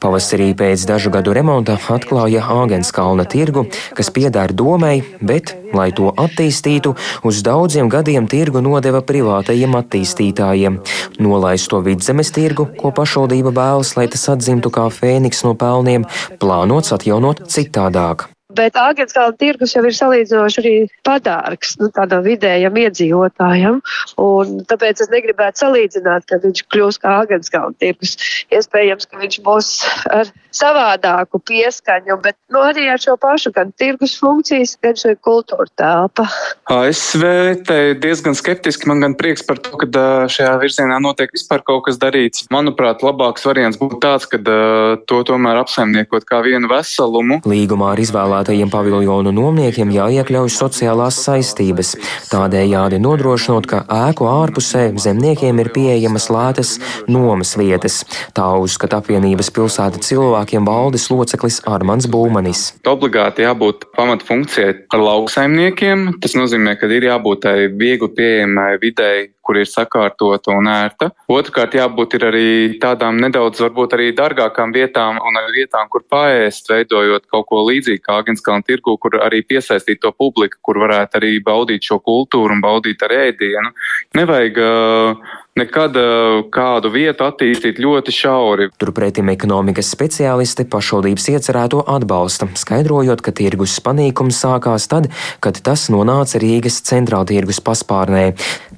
Pavasarī 0.00 0.54
pēc 0.56 0.86
dažu 0.88 1.10
gadu 1.12 1.34
remonta 1.36 1.74
atklāja 1.92 2.40
Āgenskalna 2.54 3.26
tirgu, 3.28 3.66
kas 3.96 4.08
pieder 4.08 4.54
domai, 4.56 5.02
bet, 5.20 5.52
lai 5.76 5.90
to 5.92 6.08
attīstītu, 6.24 6.94
uz 7.28 7.42
daudziem 7.44 7.92
gadiem 7.92 8.24
tirgu 8.30 8.64
nodeva 8.64 9.04
privātajiem 9.04 9.76
attīstītājiem. 9.82 10.80
Nolaisto 11.20 11.84
vidzemes 11.84 12.32
tirgu, 12.32 12.70
ko 12.80 12.96
pašvaldība 12.96 13.52
vēlas, 13.60 13.92
lai 14.00 14.08
tas 14.08 14.24
atzimtu 14.32 14.72
kā 14.72 14.88
fēniks 14.88 15.44
no 15.44 15.52
pelniem, 15.52 16.08
plānots 16.40 16.96
atjaunot 16.96 17.44
citādāk. 17.52 18.30
Bet 18.56 18.76
Āgenskalna 18.78 19.36
tirgus 19.38 19.74
jau 19.76 19.82
ir 19.86 19.94
salīdzinoši 19.94 20.60
arī 20.62 20.74
padārgs 21.06 21.76
nu, 21.80 21.90
tādam 21.94 22.24
vidējam 22.26 22.78
iedzīvotājam. 22.82 23.80
Tāpēc 24.70 25.04
es 25.04 25.12
negribētu 25.12 25.64
salīdzināt, 25.64 26.26
ka 26.30 26.40
viņš 26.42 26.64
kļūs 26.72 27.00
kā 27.02 27.14
Āgenskalna 27.22 27.76
tirgus. 27.82 28.16
Iespējams, 28.50 29.06
ka 29.10 29.22
viņš 29.22 29.40
būs 29.46 29.70
ar 30.10 30.32
savādāku 30.54 31.40
pieskaņu, 31.46 32.16
bet 32.22 32.36
nu, 32.52 32.62
arī 32.64 32.88
ar 32.92 33.00
šo 33.02 33.16
pašu 33.20 33.52
gan 33.54 33.72
tirgus 33.78 34.16
funkcijas, 34.20 34.76
gan 34.82 34.98
šo 34.98 35.14
kultūra 35.24 35.68
telpa. 35.78 36.26
ASV 36.70 37.24
te 37.66 37.78
diezgan 38.00 38.36
skeptiski. 38.38 38.88
Man 38.90 39.02
gan 39.04 39.14
prieks 39.18 39.44
par 39.46 39.60
to, 39.62 39.74
ka 39.78 39.88
šajā 40.30 40.54
virzienā 40.62 40.98
notiek 41.02 41.32
vispār 41.34 41.62
kaut 41.66 41.84
kas 41.88 41.98
darīts. 42.02 42.46
Manuprāt, 42.52 43.04
labāks 43.06 43.46
variants 43.46 43.78
būtu 43.80 44.00
tāds, 44.02 44.26
ka 44.30 44.40
to 45.10 45.20
tomēr 45.26 45.60
apsaimniekot 45.62 46.26
kā 46.28 46.40
vienu 46.46 46.70
veselumu. 46.70 47.40
Līgumā 47.48 47.92
ar 47.94 48.02
izvēlētajiem 48.02 48.72
paviljonu 48.72 49.32
nomniekiem 49.34 49.92
jāiekļauj 49.94 50.52
sociālās 50.54 51.20
saistības, 51.26 51.94
tādējādi 52.30 53.00
nodrošinot, 53.02 53.68
ka 53.70 53.82
ēku 54.08 54.28
ārpusē 54.30 54.88
zemniekiem 55.00 55.62
ir 55.62 55.72
pieejamas 55.74 56.30
lētas 56.32 56.76
nomas 57.10 57.56
vietas. 57.60 58.02
Tā 58.36 58.46
uzskata 58.60 59.00
apvienības 59.00 59.52
pilsēta 59.54 60.02
cilvēkiem 60.40 60.64
valdes 60.64 61.08
loceklis 61.10 61.60
Armans 61.68 62.06
Būmanis. 62.08 62.74
Obligāti 62.88 63.44
jābūt 63.44 63.90
pamatfunkcijai 63.96 64.88
lauksaimniekiem. 64.94 66.20
Tas 66.20 66.34
nozīmē, 66.34 66.78
ka 66.80 66.88
ir 66.88 67.04
jābūt 67.04 67.42
tai 67.44 67.68
viegli 67.68 68.08
pieejamai 68.08 68.78
videi 68.80 69.30
kur 69.50 69.58
ir 69.58 69.66
sakārtota 69.66 70.54
un 70.54 70.70
ērta. 70.70 71.10
Otrakārt, 71.26 71.74
jābūt 71.74 72.14
arī 72.22 72.78
tādām 72.82 73.18
nedaudz, 73.18 73.58
varbūt 73.64 73.96
arī 73.96 74.12
dārgākām 74.14 74.70
vietām 74.76 75.18
un 75.18 75.40
arī 75.40 75.64
vietām, 75.64 75.90
kur 75.90 76.06
pāriest, 76.06 76.70
veidojot 76.70 77.26
kaut 77.34 77.48
ko 77.50 77.64
līdzīgu 77.66 78.04
kā 78.06 78.20
Agenskalna 78.22 78.62
tirgu, 78.62 78.94
kur 79.02 79.18
arī 79.18 79.42
piesaistīt 79.42 80.04
to 80.04 80.14
publiku, 80.14 80.60
kur 80.62 80.78
varētu 80.84 81.18
arī 81.18 81.34
baudīt 81.42 81.90
šo 81.90 81.98
kultūru 81.98 82.54
un 82.54 82.62
baudīt 82.62 83.02
ar 83.02 83.16
ēdienu. 83.24 83.74
Nevajag 84.20 84.62
uh, 84.62 85.38
nekad 85.58 85.96
kādu 86.54 86.90
vietu 86.94 87.26
attīstīt 87.26 87.80
ļoti 87.82 88.14
šauri. 88.14 88.68
Turpretim 88.80 89.30
ekonomikas 89.32 89.90
speciālisti 89.92 90.66
pašvaldības 90.70 91.26
iecerēto 91.34 91.82
atbalsta, 91.90 92.48
skaidrojot, 92.58 93.22
ka 93.24 93.34
tirgus 93.36 93.76
panīkums 93.84 94.40
sākās 94.44 94.88
tad, 94.90 95.10
kad 95.44 95.58
tas 95.66 95.88
nonāca 95.92 96.40
Rīgas 96.42 96.80
centrāltirgus 96.86 97.62
paspārnē. 97.66 98.30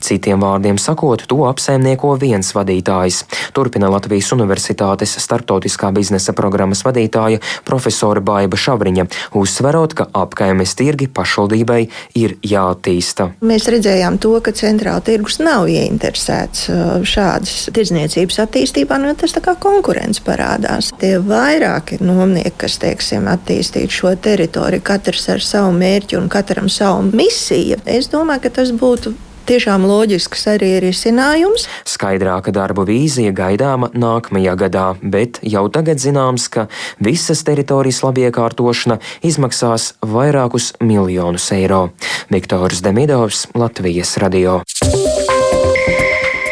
Citiem 0.03 0.43
vārdiem 0.43 0.79
sakot, 0.83 1.23
to 1.31 1.45
apsaimnieko 1.47 2.17
viens 2.19 2.51
vadītājs. 2.57 3.23
Turpina 3.55 3.87
Latvijas 3.93 4.33
Universitātes 4.35 5.15
startautiskā 5.23 5.93
biznesa 5.95 6.35
programmas 6.35 6.83
vadītāja 6.83 7.39
profesora 7.65 8.21
Baiba 8.25 8.59
Šavriņa, 8.59 9.07
uzsverot, 9.39 9.95
ka 9.95 10.09
apkaimes 10.25 10.75
tirgi 10.79 11.07
pašvaldībai 11.07 11.81
ir 12.19 12.37
jāattīsta. 12.43 13.29
Mēs 13.47 13.69
redzējām 13.71 14.19
to, 14.23 14.35
ka 14.43 14.55
centrāla 14.59 15.05
tirgus 15.07 15.39
nav 15.43 15.71
ieinteresēts 15.71 16.67
šādas 17.07 17.57
tirdzniecības 17.71 18.43
attīstībā, 18.47 18.99
nu 19.03 19.15
tas 19.19 19.37
tā 19.37 19.45
kā 19.45 19.55
konkurence 19.63 20.25
parādās. 20.27 20.91
Tie 20.99 21.15
vairāki 21.23 22.03
nomnieki, 22.03 22.57
kas, 22.65 22.81
teiksim, 22.83 23.31
attīstītu 23.31 24.01
šo 24.03 24.17
teritoriju, 24.19 24.83
katrs 24.83 25.29
ar 25.33 25.45
savu 25.45 25.75
mērķi 25.79 26.19
un 26.19 26.31
katram 26.33 26.71
savu 26.73 27.07
misiju, 27.13 27.79
es 27.87 28.11
domāju, 28.13 28.49
ka 28.49 28.59
tas 28.63 28.75
būtu 28.75 29.15
tiešām 29.49 29.87
loģisks 29.89 30.47
arī 30.55 30.71
risinājums. 30.85 31.67
Skaidrāka 31.89 32.55
darbu 32.55 32.87
vīzija 32.89 33.35
gaidāma 33.37 33.91
nākamajā 33.95 34.55
gadā, 34.65 34.87
bet 35.03 35.41
jau 35.43 35.67
tagad 35.73 36.03
zināms, 36.03 36.49
ka 36.53 36.69
visas 37.03 37.45
teritorijas 37.47 38.03
labiekārtošana 38.07 38.99
izmaksās 39.27 39.93
vairākus 40.03 40.73
miljonus 40.81 41.51
eiro. 41.55 41.89
Viktors 42.33 42.83
Demidovs, 42.85 43.47
Latvijas 43.55 44.17
radio. 44.23 44.61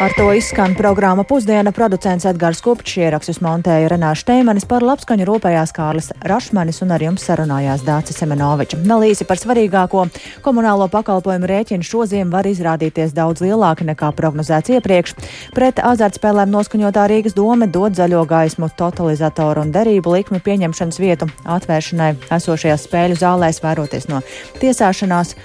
Ar 0.00 0.12
to 0.16 0.32
izskan 0.32 0.74
programma 0.74 1.24
Pusdiena. 1.24 1.72
Producents 1.72 2.24
Edgars 2.24 2.62
Kupčs 2.64 2.94
ierakstus 3.02 3.42
montēja 3.44 3.90
Renāša 3.92 4.30
Teimanis 4.30 4.64
par 4.64 4.80
labskaņu 4.80 5.26
rūpējās 5.28 5.74
Kārlis 5.76 6.06
Rašmanis 6.24 6.78
un 6.80 6.94
ar 6.96 7.02
jums 7.04 7.26
sarunājās 7.28 7.84
Dācis 7.84 8.16
Semenoviča. 8.16 8.78
Nalīsi 8.80 9.26
par 9.28 9.36
svarīgāko 9.36 10.06
komunālo 10.40 10.86
pakalpojumu 10.88 11.50
rēķinu 11.50 11.84
šoziem 11.84 12.32
var 12.32 12.48
izrādīties 12.48 13.12
daudz 13.12 13.44
lielāki 13.44 13.84
nekā 13.90 14.08
prognozēts 14.16 14.72
iepriekš. 14.78 15.12
Pret 15.52 15.84
azartspēlēm 15.84 16.48
noskaņotā 16.48 17.04
Rīgas 17.12 17.36
doma 17.36 17.68
dod 17.68 18.00
zaļo 18.00 18.24
gaismu 18.30 18.70
totalizatoru 18.80 19.66
un 19.66 19.74
derību 19.76 20.16
likmi 20.16 20.40
pieņemšanas 20.48 21.02
vietu 21.04 21.28
atvēršanai 21.44 22.14
esošajās 22.38 22.88
spēļu 22.88 23.20
zālēs 23.20 23.60
vēroties 23.60 24.08
no 24.08 24.24
tiesāšanās. 24.64 25.36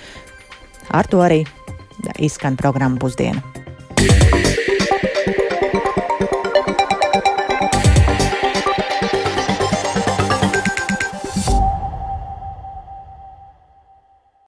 Ar 0.96 1.12
to 1.12 1.20
arī 1.28 1.44
izskan 2.24 2.56
programma 2.56 3.04
Pusdiena. 3.04 3.44